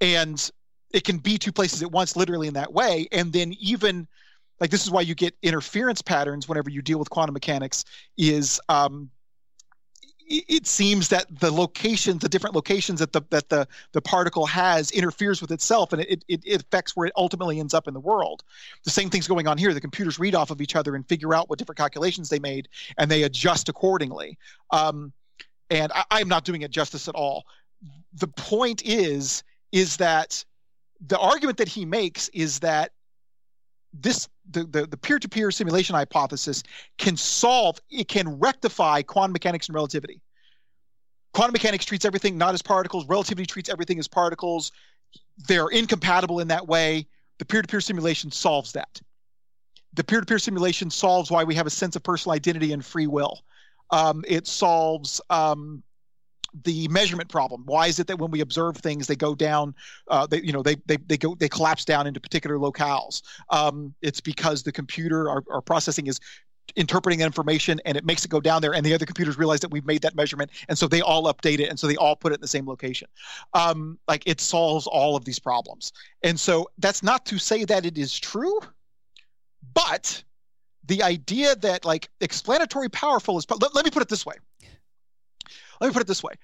[0.00, 0.50] and
[0.92, 3.08] it can be two places at once, literally in that way.
[3.12, 4.08] And then even
[4.60, 7.84] like this is why you get interference patterns whenever you deal with quantum mechanics
[8.16, 9.10] is um,
[10.30, 14.90] it seems that the locations, the different locations that the that the the particle has,
[14.90, 18.00] interferes with itself, and it, it, it affects where it ultimately ends up in the
[18.00, 18.44] world.
[18.84, 19.72] The same thing's going on here.
[19.72, 22.68] The computers read off of each other and figure out what different calculations they made,
[22.98, 24.38] and they adjust accordingly.
[24.70, 25.12] Um,
[25.70, 27.44] and I, am not doing it justice at all.
[28.14, 29.42] The point is,
[29.72, 30.44] is that
[31.06, 32.92] the argument that he makes is that
[33.92, 36.62] this the, the, the peer-to-peer simulation hypothesis
[36.96, 40.20] can solve it can rectify quantum mechanics and relativity.
[41.34, 43.06] Quantum mechanics treats everything not as particles.
[43.06, 44.72] Relativity treats everything as particles.
[45.46, 47.06] They're incompatible in that way.
[47.38, 49.00] The peer-to-peer simulation solves that.
[49.94, 53.40] The peer-to-peer simulation solves why we have a sense of personal identity and free will.
[53.90, 55.82] Um, it solves um,
[56.64, 57.62] the measurement problem.
[57.66, 59.74] Why is it that when we observe things, they go down,
[60.08, 63.22] uh, they, you know, they, they, they go, they collapse down into particular locales?
[63.50, 66.20] Um, it's because the computer, our, our processing is
[66.76, 69.70] interpreting information and it makes it go down there and the other computers realize that
[69.70, 72.32] we've made that measurement and so they all update it and so they all put
[72.32, 73.08] it in the same location
[73.54, 75.92] um, like it solves all of these problems
[76.22, 78.60] and so that's not to say that it is true
[79.74, 80.22] but
[80.86, 84.34] the idea that like explanatory powerful is let, let me put it this way
[85.80, 86.34] let me put it this way.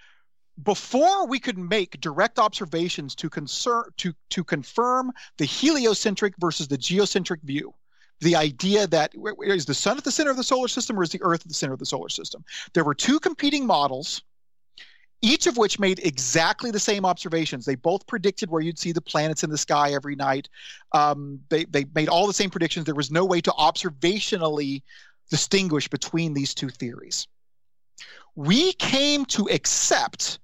[0.62, 6.78] Before we could make direct observations to concern to to confirm the heliocentric versus the
[6.78, 7.74] geocentric view
[8.20, 9.12] the idea that
[9.44, 11.48] is the sun at the center of the solar system or is the earth at
[11.48, 12.44] the center of the solar system?
[12.72, 14.22] There were two competing models
[15.24, 17.64] each of which made exactly the same observations.
[17.64, 20.50] They both predicted where you'd see the planets in the sky every night.
[20.92, 22.84] Um, they, they made all the same predictions.
[22.84, 24.82] There was no way to observationally
[25.30, 27.26] distinguish between these two theories
[28.36, 30.38] we came to accept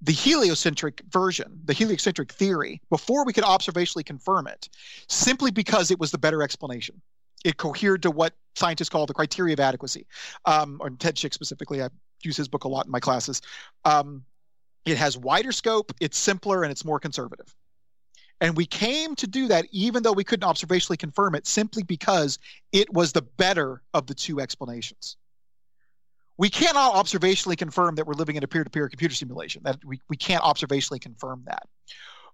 [0.00, 4.68] the heliocentric version, the heliocentric theory, before we could observationally confirm it,
[5.08, 7.00] simply because it was the better explanation.
[7.44, 10.06] It cohered to what scientists call the criteria of adequacy,
[10.44, 11.82] um, or Ted Schick specifically.
[11.82, 11.88] I
[12.22, 13.42] use his book a lot in my classes.
[13.84, 14.24] Um,
[14.86, 17.54] it has wider scope, it's simpler, and it's more conservative.
[18.40, 22.38] And we came to do that even though we couldn't observationally confirm it, simply because
[22.72, 25.16] it was the better of the two explanations
[26.38, 29.62] we cannot observationally confirm that we're living in a peer-to-peer computer simulation.
[29.64, 31.68] That we, we can't observationally confirm that.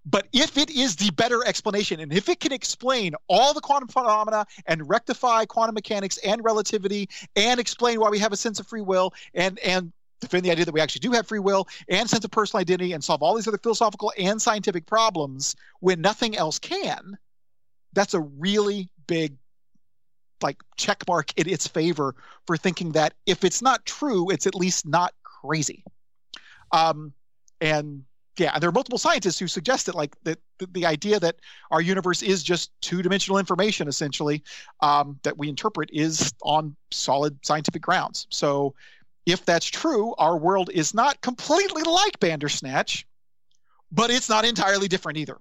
[0.07, 3.89] But if it is the better explanation, and if it can explain all the quantum
[3.89, 8.67] phenomena and rectify quantum mechanics and relativity and explain why we have a sense of
[8.67, 12.09] free will and and defend the idea that we actually do have free will and
[12.09, 16.37] sense of personal identity and solve all these other philosophical and scientific problems when nothing
[16.37, 17.17] else can,
[17.95, 19.37] that's a really big
[20.45, 22.15] like check mark in its favor
[22.47, 25.83] for thinking that if it's not true, it's at least not crazy.
[26.71, 27.13] Um,
[27.61, 28.05] and
[28.39, 31.37] yeah, and there are multiple scientists who suggest that like that the, the idea that
[31.71, 34.43] our universe is just two-dimensional information essentially
[34.81, 38.27] um, that we interpret is on solid scientific grounds.
[38.31, 38.75] So
[39.27, 43.07] if that's true, our world is not completely like Bandersnatch,
[43.91, 45.39] but it's not entirely different either.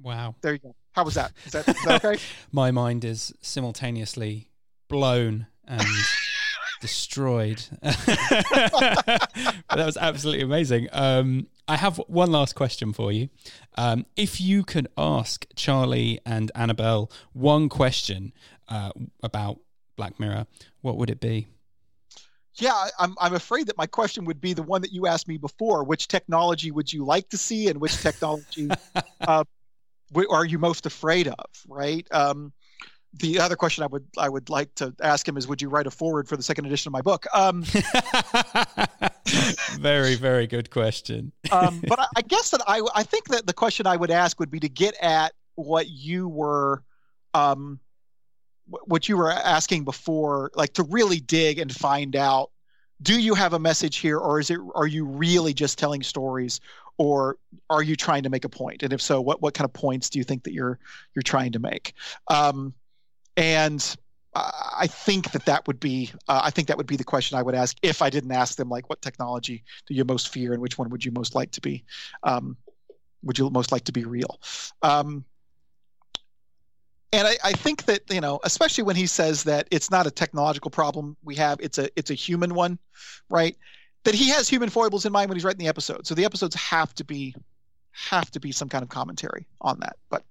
[0.00, 0.34] Wow.
[0.42, 0.74] There you go.
[0.98, 1.30] How was that?
[1.46, 2.20] Is that, is that okay?
[2.50, 4.50] My mind is simultaneously
[4.88, 5.86] blown and
[6.80, 7.62] destroyed.
[7.82, 9.28] that
[9.76, 10.88] was absolutely amazing.
[10.90, 13.28] Um, I have one last question for you.
[13.76, 18.32] Um, if you could ask Charlie and Annabel one question
[18.66, 18.90] uh,
[19.22, 19.60] about
[19.94, 20.48] Black Mirror,
[20.80, 21.46] what would it be?
[22.54, 25.36] Yeah, I'm, I'm afraid that my question would be the one that you asked me
[25.36, 25.84] before.
[25.84, 28.68] Which technology would you like to see, and which technology
[29.20, 29.44] uh,
[30.30, 32.06] are you most afraid of, right?
[32.10, 32.52] Um,
[33.14, 35.86] the other question I would I would like to ask him is, would you write
[35.86, 37.26] a foreword for the second edition of my book?
[37.32, 37.62] Um,
[39.78, 41.32] very very good question.
[41.52, 44.38] um, but I, I, guess that I I think that the question I would ask
[44.38, 46.82] would be to get at what you were,
[47.34, 47.80] um,
[48.66, 52.50] what you were asking before, like to really dig and find out.
[53.00, 54.58] Do you have a message here, or is it?
[54.74, 56.60] Are you really just telling stories,
[56.98, 57.38] or
[57.70, 58.82] are you trying to make a point?
[58.82, 60.78] And if so, what what kind of points do you think that you're
[61.14, 61.94] you're trying to make?
[62.28, 62.74] Um,
[63.36, 63.96] and
[64.34, 67.42] I think that that would be uh, I think that would be the question I
[67.42, 70.60] would ask if I didn't ask them like what technology do you most fear and
[70.60, 71.84] which one would you most like to be
[72.22, 72.56] um,
[73.22, 74.40] would you most like to be real
[74.82, 75.24] um,
[77.12, 80.10] and I, I, think that you know especially when he says that it's not a
[80.10, 82.78] technological problem we have it's a it's a human one
[83.30, 83.56] right
[84.04, 86.54] that he has human foibles in mind when he's writing the episode so the episodes
[86.54, 87.34] have to be
[87.92, 90.22] have to be some kind of commentary on that but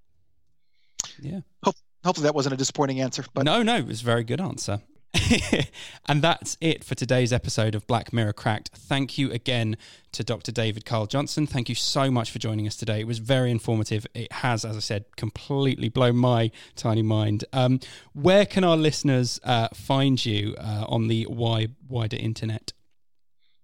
[1.19, 4.23] yeah hope, hopefully that wasn't a disappointing answer but no no it was a very
[4.23, 4.81] good answer
[6.05, 8.69] and that's it for today's episode of Black Mirror Cracked.
[8.73, 9.77] Thank you again
[10.11, 10.51] to Dr.
[10.51, 11.47] David Kyle Johnson.
[11.47, 12.99] Thank you so much for joining us today.
[12.99, 14.05] It was very informative.
[14.13, 17.45] It has, as I said, completely blown my tiny mind.
[17.53, 17.79] Um,
[18.13, 22.73] where can our listeners uh, find you uh, on the wide, wider internet?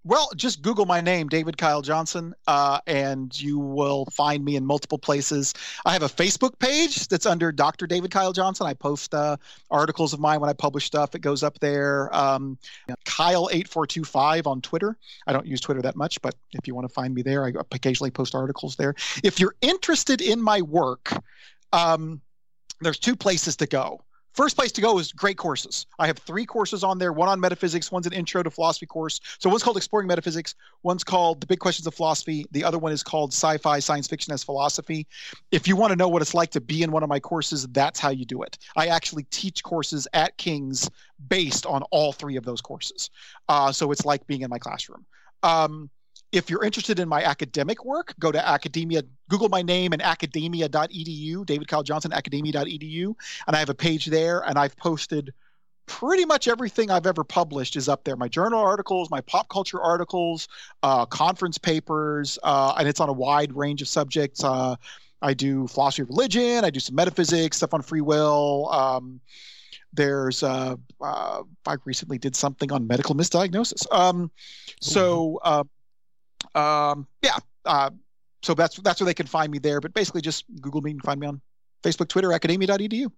[0.05, 4.65] Well, just Google my name, David Kyle Johnson, uh, and you will find me in
[4.65, 5.53] multiple places.
[5.85, 7.87] I have a Facebook page that's under Dr.
[7.87, 8.67] David Kyle Johnson.
[8.67, 9.37] I post uh,
[9.71, 11.15] articles of mine when I publish stuff.
[11.15, 12.13] It goes up there.
[12.13, 12.57] Um,
[13.05, 14.97] Kyle8425 on Twitter.
[15.25, 17.53] I don't use Twitter that much, but if you want to find me there, I
[17.71, 18.95] occasionally post articles there.
[19.23, 21.13] If you're interested in my work,
[21.71, 22.19] um,
[22.81, 24.01] there's two places to go.
[24.33, 25.85] First place to go is great courses.
[25.99, 27.13] I have three courses on there.
[27.13, 29.19] One on metaphysics, one's an intro to philosophy course.
[29.37, 32.91] So one's called Exploring Metaphysics, one's called The Big Questions of Philosophy, the other one
[32.91, 35.05] is called Sci-Fi Science Fiction as Philosophy.
[35.51, 37.67] If you want to know what it's like to be in one of my courses,
[37.67, 38.57] that's how you do it.
[38.75, 40.89] I actually teach courses at King's
[41.29, 43.11] based on all three of those courses.
[43.47, 45.05] Uh, so it's like being in my classroom.
[45.43, 45.89] Um,
[46.33, 51.45] if you're interested in my academic work, go to academia, Google my name and academia.edu,
[51.45, 53.13] David Kyle Johnson, academia.edu.
[53.45, 55.31] And I have a page there, and I've posted
[55.85, 58.15] pretty much everything I've ever published is up there.
[58.15, 60.47] My journal articles, my pop culture articles,
[60.81, 64.43] uh, conference papers, uh, and it's on a wide range of subjects.
[64.43, 64.75] Uh,
[65.21, 68.69] I do philosophy of religion, I do some metaphysics, stuff on free will.
[68.71, 69.21] Um,
[69.93, 73.85] there's uh, uh, I recently did something on medical misdiagnosis.
[73.93, 74.31] Um,
[74.81, 75.63] so uh,
[76.55, 77.37] um, yeah.
[77.65, 77.89] Uh,
[78.41, 79.79] so that's that's where they can find me there.
[79.79, 81.41] But basically, just Google me and find me on
[81.83, 83.11] Facebook, Twitter, academia.edu.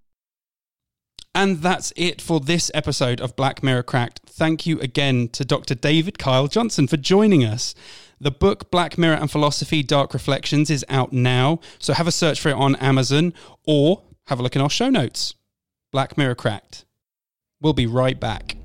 [1.33, 4.21] And that's it for this episode of Black Mirror Cracked.
[4.25, 5.75] Thank you again to Dr.
[5.75, 7.75] David Kyle Johnson for joining us.
[8.21, 12.39] The book Black Mirror and Philosophy Dark Reflections is out now, so have a search
[12.39, 13.33] for it on Amazon
[13.65, 15.35] or have a look in our show notes.
[15.91, 16.85] Black Mirror Cracked.
[17.59, 18.55] We'll be right back.